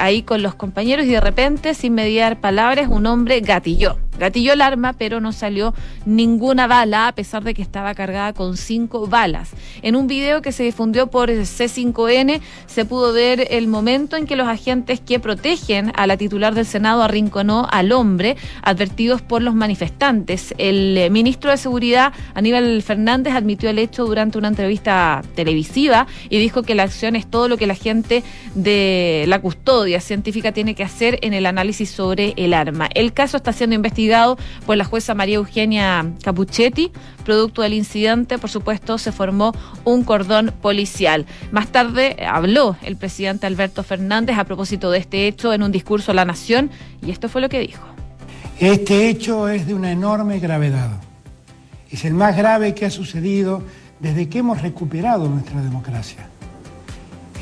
ahí 0.00 0.22
con 0.22 0.42
los 0.42 0.56
compañeros 0.56 1.06
y 1.06 1.10
de 1.10 1.20
repente, 1.20 1.74
sin 1.74 1.94
mediar 1.94 2.40
palabras, 2.40 2.88
un 2.90 3.06
hombre 3.06 3.40
gatilló. 3.40 3.96
Gatilló 4.18 4.52
el 4.54 4.62
arma, 4.62 4.94
pero 4.94 5.20
no 5.20 5.32
salió 5.32 5.74
ninguna 6.04 6.66
bala, 6.66 7.08
a 7.08 7.12
pesar 7.12 7.44
de 7.44 7.54
que 7.54 7.62
estaba 7.62 7.94
cargada 7.94 8.32
con 8.32 8.56
cinco 8.56 9.06
balas. 9.06 9.50
En 9.82 9.96
un 9.96 10.06
video 10.06 10.42
que 10.42 10.52
se 10.52 10.62
difundió 10.62 11.08
por 11.08 11.30
C5N, 11.30 12.40
se 12.66 12.84
pudo 12.84 13.12
ver 13.12 13.48
el 13.50 13.68
momento 13.68 14.16
en 14.16 14.26
que 14.26 14.36
los 14.36 14.48
agentes 14.48 15.00
que 15.00 15.20
protegen 15.20 15.92
a 15.96 16.06
la 16.06 16.16
titular 16.16 16.54
del 16.54 16.66
Senado 16.66 17.02
arrinconó 17.02 17.68
al 17.70 17.92
hombre, 17.92 18.36
advertidos 18.62 19.20
por 19.22 19.42
los 19.42 19.54
manifestantes. 19.54 20.54
El 20.58 20.96
eh, 20.96 21.10
ministro 21.10 21.50
de 21.50 21.56
Seguridad, 21.56 22.12
Aníbal 22.34 22.82
Fernández, 22.82 23.34
admitió 23.34 23.68
el 23.70 23.78
hecho 23.78 24.06
durante 24.06 24.38
una 24.38 24.48
entrevista 24.48 25.22
televisiva 25.34 26.06
y 26.30 26.38
dijo 26.38 26.62
que 26.62 26.74
la 26.74 26.84
acción 26.84 27.16
es 27.16 27.26
todo 27.26 27.48
lo 27.48 27.56
que 27.56 27.66
la 27.66 27.74
gente 27.74 28.22
de 28.54 29.24
la 29.28 29.40
custodia 29.40 30.00
científica 30.00 30.52
tiene 30.52 30.74
que 30.74 30.84
hacer 30.84 31.18
en 31.22 31.34
el 31.34 31.46
análisis 31.46 31.90
sobre 31.90 32.34
el 32.36 32.54
arma. 32.54 32.88
El 32.94 33.12
caso 33.12 33.36
está 33.36 33.52
siendo 33.52 33.74
investigado 33.74 34.05
por 34.64 34.76
la 34.76 34.84
jueza 34.84 35.14
María 35.14 35.36
Eugenia 35.36 36.12
Capuchetti. 36.22 36.92
Producto 37.24 37.62
del 37.62 37.74
incidente, 37.74 38.38
por 38.38 38.50
supuesto, 38.50 38.98
se 38.98 39.10
formó 39.10 39.52
un 39.84 40.04
cordón 40.04 40.52
policial. 40.62 41.26
Más 41.50 41.68
tarde 41.68 42.16
habló 42.28 42.76
el 42.82 42.96
presidente 42.96 43.46
Alberto 43.46 43.82
Fernández 43.82 44.38
a 44.38 44.44
propósito 44.44 44.90
de 44.90 44.98
este 44.98 45.26
hecho 45.26 45.52
en 45.52 45.62
un 45.62 45.72
discurso 45.72 46.12
a 46.12 46.14
la 46.14 46.24
Nación 46.24 46.70
y 47.04 47.10
esto 47.10 47.28
fue 47.28 47.40
lo 47.40 47.48
que 47.48 47.60
dijo. 47.60 47.84
Este 48.60 49.08
hecho 49.08 49.48
es 49.48 49.66
de 49.66 49.74
una 49.74 49.90
enorme 49.90 50.38
gravedad. 50.38 50.90
Es 51.90 52.04
el 52.04 52.14
más 52.14 52.36
grave 52.36 52.74
que 52.74 52.86
ha 52.86 52.90
sucedido 52.90 53.62
desde 54.00 54.28
que 54.28 54.38
hemos 54.38 54.62
recuperado 54.62 55.28
nuestra 55.28 55.60
democracia. 55.62 56.28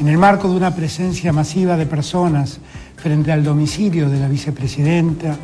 En 0.00 0.08
el 0.08 0.18
marco 0.18 0.48
de 0.48 0.56
una 0.56 0.74
presencia 0.74 1.32
masiva 1.32 1.76
de 1.76 1.86
personas 1.86 2.58
frente 2.96 3.30
al 3.32 3.44
domicilio 3.44 4.08
de 4.08 4.18
la 4.18 4.28
vicepresidenta, 4.28 5.36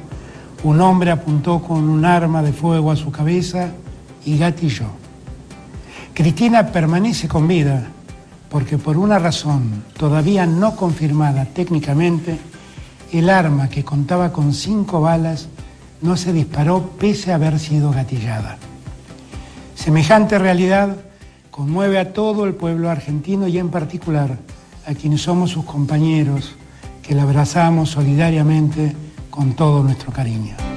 un 0.62 0.81
hombre 0.81 1.11
apuntó 1.11 1.62
con 1.62 1.88
un 1.88 2.05
arma 2.05 2.42
de 2.42 2.53
fuego 2.53 2.90
a 2.90 2.96
su 2.96 3.11
cabeza 3.11 3.70
y 4.25 4.37
gatilló. 4.38 4.87
Cristina 6.14 6.66
permanece 6.66 7.29
con 7.29 7.49
vida 7.49 7.87
porque 8.51 8.79
por 8.79 8.96
una 8.96 9.18
razón 9.18 9.85
todavía 9.96 10.44
no 10.44 10.75
confirmada 10.77 11.44
técnicamente, 11.44 12.37
el 13.12 13.31
arma 13.31 13.68
que 13.68 13.85
contaba 13.85 14.33
con 14.33 14.53
cinco 14.53 15.01
balas 15.01 15.49
no 16.03 16.16
se 16.16 16.33
disparó 16.33 16.90
pese 16.99 17.33
a 17.33 17.37
haber 17.37 17.59
sido 17.59 17.92
gatillada. 17.92 18.59
Semejante 19.75 20.38
realidad 20.38 20.96
conmueve 21.51 21.99
a 21.99 22.12
todo 22.12 22.44
el 22.44 22.55
pueblo 22.55 22.90
argentino 22.90 23.46
y 23.49 23.59
en 23.59 23.70
particular 23.70 24.38
a 24.87 24.94
quienes 24.94 25.23
somos 25.23 25.51
sus 25.51 25.64
compañeros, 25.64 26.55
que 27.03 27.14
la 27.14 27.23
abrazamos 27.23 27.90
solidariamente 27.90 28.94
con 29.40 29.55
todo 29.55 29.83
nuestro 29.83 30.12
cariño. 30.12 30.70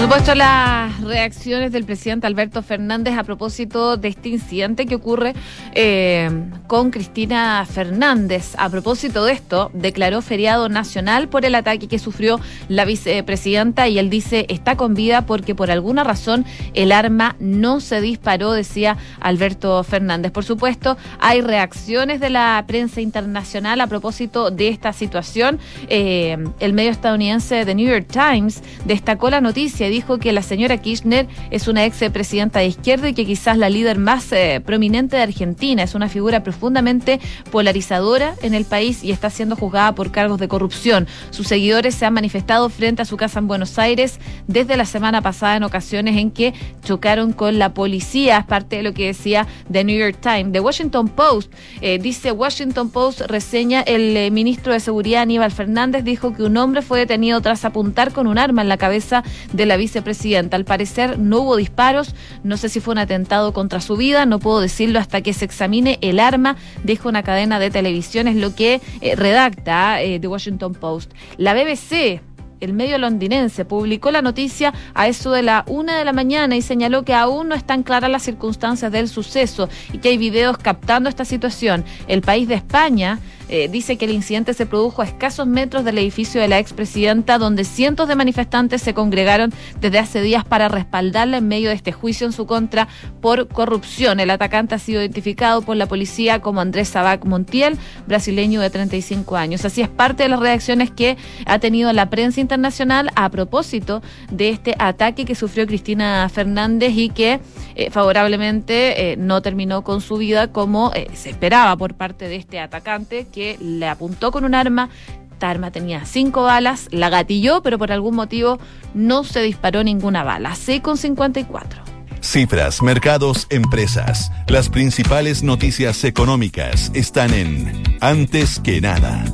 Por 0.00 0.08
supuesto, 0.08 0.34
las 0.34 0.98
reacciones 1.02 1.72
del 1.72 1.84
presidente 1.84 2.26
Alberto 2.26 2.62
Fernández 2.62 3.18
a 3.18 3.22
propósito 3.22 3.98
de 3.98 4.08
este 4.08 4.30
incidente 4.30 4.86
que 4.86 4.94
ocurre 4.94 5.34
eh, 5.74 6.30
con 6.66 6.90
Cristina 6.90 7.66
Fernández. 7.70 8.54
A 8.56 8.70
propósito 8.70 9.26
de 9.26 9.32
esto, 9.32 9.70
declaró 9.74 10.22
feriado 10.22 10.70
nacional 10.70 11.28
por 11.28 11.44
el 11.44 11.54
ataque 11.54 11.86
que 11.86 11.98
sufrió 11.98 12.40
la 12.68 12.86
vicepresidenta 12.86 13.88
y 13.88 13.98
él 13.98 14.08
dice 14.08 14.46
está 14.48 14.74
con 14.74 14.94
vida 14.94 15.26
porque 15.26 15.54
por 15.54 15.70
alguna 15.70 16.02
razón 16.02 16.46
el 16.72 16.92
arma 16.92 17.36
no 17.38 17.80
se 17.80 18.00
disparó, 18.00 18.52
decía 18.52 18.96
Alberto 19.20 19.84
Fernández. 19.84 20.32
Por 20.32 20.44
supuesto, 20.44 20.96
hay 21.18 21.42
reacciones 21.42 22.20
de 22.20 22.30
la 22.30 22.64
prensa 22.66 23.02
internacional 23.02 23.82
a 23.82 23.86
propósito 23.86 24.50
de 24.50 24.68
esta 24.68 24.94
situación. 24.94 25.58
Eh, 25.90 26.38
el 26.58 26.72
medio 26.72 26.90
estadounidense 26.90 27.66
The 27.66 27.74
New 27.74 27.86
York 27.86 28.06
Times 28.10 28.62
destacó 28.86 29.28
la 29.28 29.42
noticia 29.42 29.89
dijo 29.90 30.18
que 30.18 30.32
la 30.32 30.42
señora 30.42 30.78
Kirchner 30.78 31.26
es 31.50 31.68
una 31.68 31.84
ex 31.84 31.98
presidenta 32.10 32.60
de 32.60 32.66
izquierda 32.66 33.08
y 33.08 33.14
que 33.14 33.26
quizás 33.26 33.58
la 33.58 33.68
líder 33.68 33.98
más 33.98 34.32
eh, 34.32 34.62
prominente 34.64 35.16
de 35.16 35.22
Argentina. 35.22 35.82
Es 35.82 35.94
una 35.94 36.08
figura 36.08 36.42
profundamente 36.42 37.20
polarizadora 37.50 38.34
en 38.42 38.54
el 38.54 38.64
país 38.64 39.04
y 39.04 39.12
está 39.12 39.30
siendo 39.30 39.56
juzgada 39.56 39.94
por 39.94 40.10
cargos 40.10 40.38
de 40.38 40.48
corrupción. 40.48 41.06
Sus 41.30 41.48
seguidores 41.48 41.94
se 41.94 42.06
han 42.06 42.14
manifestado 42.14 42.68
frente 42.68 43.02
a 43.02 43.04
su 43.04 43.16
casa 43.16 43.38
en 43.38 43.48
Buenos 43.48 43.78
Aires 43.78 44.18
desde 44.46 44.76
la 44.76 44.84
semana 44.84 45.20
pasada 45.22 45.56
en 45.56 45.64
ocasiones 45.64 46.16
en 46.16 46.30
que 46.30 46.54
chocaron 46.84 47.32
con 47.32 47.58
la 47.58 47.74
policía. 47.74 48.38
Es 48.38 48.46
parte 48.46 48.76
de 48.76 48.82
lo 48.82 48.94
que 48.94 49.06
decía 49.06 49.46
The 49.70 49.84
New 49.84 49.98
York 49.98 50.18
Times. 50.20 50.52
The 50.52 50.60
Washington 50.60 51.08
Post 51.08 51.52
eh, 51.80 51.98
dice 51.98 52.32
Washington 52.32 52.90
Post 52.90 53.22
reseña 53.22 53.80
el 53.82 54.16
eh, 54.16 54.30
ministro 54.30 54.72
de 54.72 54.80
Seguridad 54.80 55.22
Aníbal 55.22 55.50
Fernández 55.50 56.04
dijo 56.04 56.34
que 56.34 56.42
un 56.42 56.56
hombre 56.56 56.82
fue 56.82 56.98
detenido 56.98 57.40
tras 57.40 57.64
apuntar 57.64 58.12
con 58.12 58.26
un 58.26 58.38
arma 58.38 58.62
en 58.62 58.68
la 58.68 58.76
cabeza 58.76 59.22
de 59.52 59.66
la 59.66 59.76
vicepresidenta. 59.80 60.56
Al 60.56 60.64
parecer 60.64 61.18
no 61.18 61.40
hubo 61.40 61.56
disparos, 61.56 62.14
no 62.44 62.56
sé 62.56 62.68
si 62.68 62.78
fue 62.78 62.92
un 62.92 62.98
atentado 62.98 63.52
contra 63.52 63.80
su 63.80 63.96
vida, 63.96 64.26
no 64.26 64.38
puedo 64.38 64.60
decirlo 64.60 65.00
hasta 65.00 65.20
que 65.20 65.32
se 65.32 65.44
examine 65.44 65.98
el 66.00 66.20
arma, 66.20 66.56
dijo 66.84 67.08
una 67.08 67.24
cadena 67.24 67.58
de 67.58 67.70
televisión, 67.70 68.28
es 68.28 68.36
lo 68.36 68.54
que 68.54 68.80
eh, 69.00 69.16
redacta 69.16 70.00
eh, 70.00 70.20
The 70.20 70.28
Washington 70.28 70.74
Post. 70.74 71.12
La 71.36 71.54
BBC 71.54 72.20
el 72.60 72.74
medio 72.74 72.98
londinense 72.98 73.64
publicó 73.64 74.10
la 74.10 74.22
noticia 74.22 74.72
a 74.94 75.08
eso 75.08 75.32
de 75.32 75.42
la 75.42 75.64
una 75.66 75.98
de 75.98 76.04
la 76.04 76.12
mañana 76.12 76.56
y 76.56 76.62
señaló 76.62 77.04
que 77.04 77.14
aún 77.14 77.48
no 77.48 77.54
están 77.54 77.82
claras 77.82 78.10
las 78.10 78.22
circunstancias 78.22 78.92
del 78.92 79.08
suceso 79.08 79.68
y 79.92 79.98
que 79.98 80.10
hay 80.10 80.18
videos 80.18 80.58
captando 80.58 81.08
esta 81.08 81.24
situación. 81.24 81.84
El 82.06 82.20
país 82.20 82.48
de 82.48 82.54
España 82.54 83.18
eh, 83.52 83.66
dice 83.68 83.96
que 83.96 84.04
el 84.04 84.12
incidente 84.12 84.54
se 84.54 84.64
produjo 84.64 85.02
a 85.02 85.04
escasos 85.04 85.44
metros 85.44 85.84
del 85.84 85.98
edificio 85.98 86.40
de 86.40 86.46
la 86.46 86.60
expresidenta, 86.60 87.36
donde 87.36 87.64
cientos 87.64 88.06
de 88.06 88.14
manifestantes 88.14 88.80
se 88.80 88.94
congregaron 88.94 89.52
desde 89.80 89.98
hace 89.98 90.22
días 90.22 90.44
para 90.44 90.68
respaldarla 90.68 91.38
en 91.38 91.48
medio 91.48 91.70
de 91.70 91.74
este 91.74 91.90
juicio 91.90 92.28
en 92.28 92.32
su 92.32 92.46
contra 92.46 92.86
por 93.20 93.48
corrupción. 93.48 94.20
El 94.20 94.30
atacante 94.30 94.76
ha 94.76 94.78
sido 94.78 95.00
identificado 95.00 95.62
por 95.62 95.76
la 95.76 95.86
policía 95.86 96.40
como 96.40 96.60
Andrés 96.60 96.90
Sabac 96.90 97.24
Montiel, 97.24 97.76
brasileño 98.06 98.60
de 98.60 98.70
35 98.70 99.36
años. 99.36 99.64
Así 99.64 99.82
es 99.82 99.88
parte 99.88 100.22
de 100.22 100.28
las 100.28 100.38
reacciones 100.38 100.92
que 100.92 101.16
ha 101.44 101.58
tenido 101.58 101.92
la 101.92 102.08
prensa 102.08 102.40
internacional 102.40 103.10
a 103.16 103.28
propósito 103.30 104.00
de 104.30 104.50
este 104.50 104.76
ataque 104.78 105.24
que 105.24 105.34
sufrió 105.34 105.66
Cristina 105.66 106.28
Fernández 106.32 106.92
y 106.94 107.08
que 107.08 107.40
eh, 107.74 107.90
favorablemente 107.90 109.10
eh, 109.10 109.16
no 109.16 109.42
terminó 109.42 109.82
con 109.82 110.00
su 110.00 110.18
vida 110.18 110.52
como 110.52 110.92
se 111.14 111.30
esperaba 111.30 111.76
por 111.76 111.94
parte 111.94 112.28
de 112.28 112.36
este 112.36 112.60
atacante 112.60 113.26
le 113.60 113.88
apuntó 113.88 114.30
con 114.30 114.44
un 114.44 114.54
arma. 114.54 114.88
Esta 115.32 115.50
arma 115.50 115.70
tenía 115.70 116.04
cinco 116.04 116.42
balas, 116.42 116.88
la 116.90 117.08
gatilló, 117.08 117.62
pero 117.62 117.78
por 117.78 117.92
algún 117.92 118.14
motivo 118.14 118.58
no 118.92 119.24
se 119.24 119.40
disparó 119.42 119.82
ninguna 119.82 120.22
bala. 120.22 120.54
Con 120.82 120.96
54. 120.96 121.82
Cifras, 122.20 122.82
mercados, 122.82 123.46
empresas. 123.48 124.30
Las 124.46 124.68
principales 124.68 125.42
noticias 125.42 126.04
económicas 126.04 126.90
están 126.94 127.32
en 127.32 127.82
Antes 128.00 128.60
que 128.60 128.80
nada. 128.80 129.24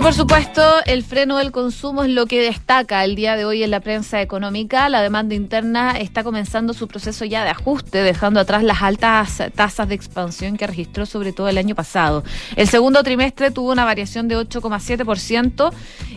Y 0.00 0.02
por 0.02 0.14
supuesto, 0.14 0.62
el 0.86 1.04
freno 1.04 1.36
del 1.36 1.52
consumo 1.52 2.04
es 2.04 2.08
lo 2.08 2.24
que 2.24 2.40
destaca 2.40 3.04
el 3.04 3.16
día 3.16 3.36
de 3.36 3.44
hoy 3.44 3.62
en 3.62 3.70
la 3.70 3.80
prensa 3.80 4.22
económica. 4.22 4.88
La 4.88 5.02
demanda 5.02 5.34
interna 5.34 5.90
está 5.90 6.24
comenzando 6.24 6.72
su 6.72 6.88
proceso 6.88 7.26
ya 7.26 7.44
de 7.44 7.50
ajuste, 7.50 7.98
dejando 7.98 8.40
atrás 8.40 8.62
las 8.62 8.80
altas 8.80 9.42
tasas 9.54 9.88
de 9.90 9.94
expansión 9.94 10.56
que 10.56 10.66
registró 10.66 11.04
sobre 11.04 11.34
todo 11.34 11.50
el 11.50 11.58
año 11.58 11.74
pasado. 11.74 12.24
El 12.56 12.66
segundo 12.66 13.02
trimestre 13.02 13.50
tuvo 13.50 13.72
una 13.72 13.84
variación 13.84 14.26
de 14.26 14.38
8,7% 14.38 15.70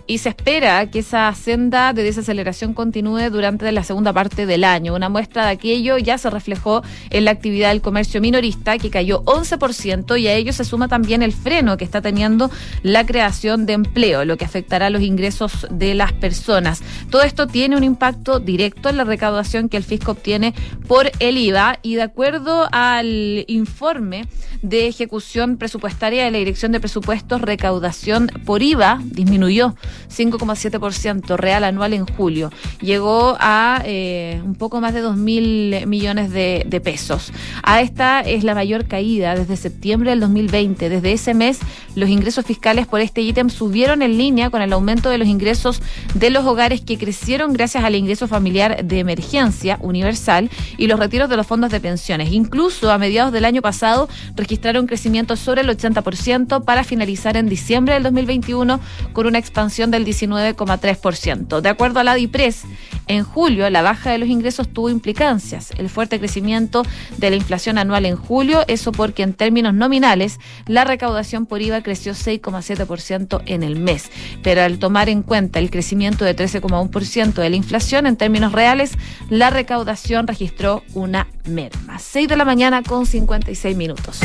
y 0.07 0.19
se 0.19 0.29
espera 0.29 0.89
que 0.89 0.99
esa 0.99 1.33
senda 1.33 1.91
de 1.91 2.03
desaceleración 2.03 2.73
continúe 2.73 3.29
durante 3.29 3.69
la 3.73 3.83
segunda 3.83 4.13
parte 4.13 4.45
del 4.45 4.63
año. 4.63 4.95
Una 4.95 5.09
muestra 5.09 5.45
de 5.45 5.51
aquello 5.51 5.97
ya 5.97 6.17
se 6.17 6.29
reflejó 6.29 6.83
en 7.09 7.25
la 7.25 7.31
actividad 7.31 7.69
del 7.69 7.81
comercio 7.81 8.21
minorista, 8.21 8.77
que 8.77 8.89
cayó 8.89 9.23
11%, 9.25 10.17
y 10.19 10.27
a 10.27 10.33
ello 10.35 10.53
se 10.53 10.63
suma 10.63 10.87
también 10.87 11.21
el 11.21 11.33
freno 11.33 11.75
que 11.75 11.83
está 11.83 12.01
teniendo 12.01 12.49
la 12.81 13.05
creación 13.05 13.65
de 13.65 13.72
empleo, 13.73 14.25
lo 14.25 14.37
que 14.37 14.45
afectará 14.45 14.89
los 14.89 15.01
ingresos 15.01 15.67
de 15.69 15.93
las 15.93 16.13
personas. 16.13 16.81
Todo 17.09 17.23
esto 17.23 17.47
tiene 17.47 17.77
un 17.77 17.83
impacto 17.83 18.39
directo 18.39 18.89
en 18.89 18.97
la 18.97 19.03
recaudación 19.03 19.69
que 19.69 19.77
el 19.77 19.83
fisco 19.83 20.11
obtiene 20.11 20.53
por 20.87 21.11
el 21.19 21.37
IVA 21.37 21.79
y 21.81 21.95
de 21.95 22.03
acuerdo 22.03 22.67
al 22.71 23.45
informe 23.47 24.27
de 24.61 24.87
ejecución 24.87 25.57
presupuestaria 25.57 26.23
de 26.23 26.31
la 26.31 26.37
Dirección 26.37 26.71
de 26.71 26.79
Presupuestos, 26.79 27.41
recaudación 27.41 28.27
por 28.45 28.63
IVA 28.63 28.99
disminuyó 29.03 29.75
5,7% 30.09 31.35
real 31.37 31.63
anual 31.63 31.93
en 31.93 32.05
julio. 32.05 32.51
Llegó 32.81 33.35
a 33.39 33.81
eh, 33.85 34.41
un 34.43 34.55
poco 34.55 34.79
más 34.81 34.93
de 34.93 35.01
2 35.01 35.17
mil 35.17 35.85
millones 35.87 36.31
de, 36.31 36.81
pesos. 36.83 37.31
A 37.63 37.81
esta 37.81 38.21
es 38.21 38.43
la 38.43 38.55
mayor 38.55 38.87
caída 38.87 39.35
desde 39.35 39.55
septiembre 39.55 40.09
del 40.09 40.19
2020. 40.19 40.89
Desde 40.89 41.13
ese 41.13 41.33
mes, 41.33 41.59
Los 41.95 42.09
ingresos 42.09 42.45
fiscales 42.45 42.87
por 42.87 43.01
este 43.01 43.21
ítem 43.21 43.49
subieron 43.49 43.62
en 43.71 44.17
línea 44.17 44.49
con 44.49 44.61
el 44.61 44.73
aumento 44.73 45.09
de 45.09 45.17
los 45.17 45.27
ingresos 45.27 45.81
de 46.13 46.29
los 46.29 46.45
hogares 46.45 46.81
que 46.81 46.97
crecieron 46.97 47.53
gracias 47.53 47.83
al 47.83 47.95
ingreso 47.95 48.27
familiar 48.27 48.83
de 48.83 48.99
emergencia 48.99 49.77
universal 49.81 50.49
y 50.77 50.87
los 50.87 50.99
retiros 50.99 51.29
de 51.29 51.37
los 51.37 51.47
fondos 51.47 51.71
de 51.71 51.79
pensiones. 51.79 52.31
Incluso 52.31 52.91
a 52.91 52.97
mediados 52.97 53.31
del 53.31 53.45
año 53.45 53.61
pasado 53.61 54.09
registraron 54.35 54.87
crecimiento 54.87 55.35
sobre 55.35 55.61
el 55.61 55.69
80% 55.69 56.63
para 56.63 56.83
finalizar 56.83 57.37
en 57.37 57.47
diciembre 57.47 57.93
del 57.93 58.03
2021 58.03 58.79
con 59.13 59.27
una 59.27 59.39
expansión 59.39 59.91
del 59.91 60.05
19,3%. 60.05 61.61
De 61.61 61.69
acuerdo 61.69 61.99
a 61.99 62.03
la 62.03 62.15
DIPRES, 62.15 62.63
en 63.07 63.23
julio 63.23 63.69
la 63.69 63.81
baja 63.81 64.11
de 64.11 64.17
los 64.17 64.29
ingresos 64.29 64.67
tuvo 64.69 64.89
implicancias. 64.89 65.71
El 65.77 65.89
fuerte 65.89 66.19
crecimiento 66.19 66.83
de 67.17 67.29
la 67.29 67.35
inflación 67.35 67.77
anual 67.77 68.05
en 68.05 68.15
julio, 68.15 68.63
eso 68.67 68.91
porque 68.91 69.23
en 69.23 69.33
términos 69.33 69.73
nominales 69.73 70.39
la 70.67 70.83
recaudación 70.83 71.45
por 71.45 71.61
IVA 71.61 71.81
creció 71.81 72.13
6,7% 72.13 73.41
en 73.45 73.52
el 73.61 73.75
mes. 73.75 74.09
Pero 74.41 74.63
al 74.63 74.79
tomar 74.79 75.09
en 75.09 75.21
cuenta 75.21 75.59
el 75.59 75.69
crecimiento 75.69 76.25
de 76.25 76.35
13,1% 76.35 77.33
de 77.33 77.49
la 77.49 77.55
inflación 77.55 78.07
en 78.07 78.15
términos 78.15 78.53
reales, 78.53 78.93
la 79.29 79.51
recaudación 79.51 80.25
registró 80.25 80.81
una 80.95 81.27
merma. 81.45 81.99
6 81.99 82.27
de 82.27 82.37
la 82.37 82.45
mañana 82.45 82.81
con 82.81 83.05
56 83.05 83.77
minutos. 83.77 84.21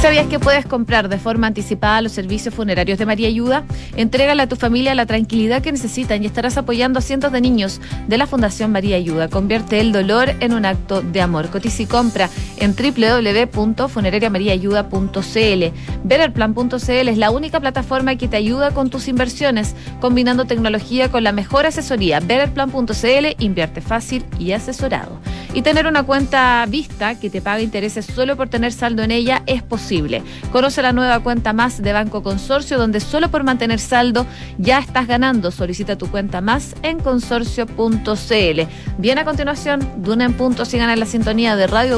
¿Sabías 0.00 0.28
que 0.28 0.38
puedes 0.38 0.64
comprar 0.64 1.08
de 1.08 1.18
forma 1.18 1.48
anticipada 1.48 2.00
los 2.00 2.12
servicios 2.12 2.54
funerarios 2.54 3.00
de 3.00 3.06
María 3.06 3.26
Ayuda? 3.26 3.64
Entrégale 3.96 4.44
a 4.44 4.48
tu 4.48 4.54
familia 4.54 4.94
la 4.94 5.06
tranquilidad 5.06 5.60
que 5.60 5.72
necesitan 5.72 6.22
y 6.22 6.26
estarás 6.26 6.56
apoyando 6.56 7.00
a 7.00 7.02
cientos 7.02 7.32
de 7.32 7.40
niños 7.40 7.80
de 8.06 8.16
la 8.16 8.28
Fundación 8.28 8.70
María 8.70 8.94
Ayuda. 8.94 9.26
Convierte 9.26 9.80
el 9.80 9.90
dolor 9.90 10.36
en 10.38 10.52
un 10.52 10.66
acto 10.66 11.02
de 11.02 11.20
amor. 11.20 11.50
Cotiza 11.50 11.82
y 11.82 11.86
compra 11.86 12.30
en 12.58 12.76
www.funerariamariaayuda.cl. 12.76 15.64
Veralplan.cl 16.04 17.08
es 17.08 17.18
la 17.18 17.32
única 17.32 17.58
plataforma 17.58 18.14
que 18.14 18.28
te 18.28 18.36
ayuda 18.36 18.70
con 18.70 18.90
tus 18.90 19.08
inversiones, 19.08 19.74
combinando 20.00 20.44
tecnología 20.44 21.10
con 21.10 21.24
la 21.24 21.32
mejor 21.32 21.66
asesoría. 21.66 22.20
Veralplan.cl 22.20 23.34
invierte 23.40 23.80
fácil 23.80 24.24
y 24.38 24.52
asesorado. 24.52 25.18
Y 25.54 25.62
tener 25.62 25.86
una 25.86 26.02
cuenta 26.02 26.64
vista 26.68 27.18
que 27.18 27.30
te 27.30 27.40
paga 27.40 27.60
intereses 27.60 28.06
solo 28.06 28.36
por 28.36 28.48
tener 28.48 28.72
saldo 28.72 29.02
en 29.02 29.10
ella 29.10 29.42
es 29.46 29.62
posible 29.62 30.22
Conoce 30.52 30.82
la 30.82 30.92
nueva 30.92 31.20
cuenta 31.20 31.52
más 31.52 31.82
de 31.82 31.92
Banco 31.92 32.22
Consorcio, 32.22 32.78
donde 32.78 33.00
solo 33.00 33.30
por 33.30 33.44
mantener 33.44 33.78
saldo 33.78 34.26
ya 34.58 34.78
estás 34.78 35.06
ganando. 35.06 35.50
Solicita 35.50 35.96
tu 35.96 36.10
cuenta 36.10 36.40
más 36.40 36.74
en 36.82 37.00
consorcio.cl. 37.00 38.60
Bien, 38.98 39.18
a 39.18 39.24
continuación, 39.24 39.80
Duna 39.98 40.24
en 40.24 40.34
punto, 40.34 40.64
sigan 40.64 40.90
en 40.90 41.00
la 41.00 41.06
sintonía 41.06 41.56
de 41.56 41.66
Radio 41.66 41.96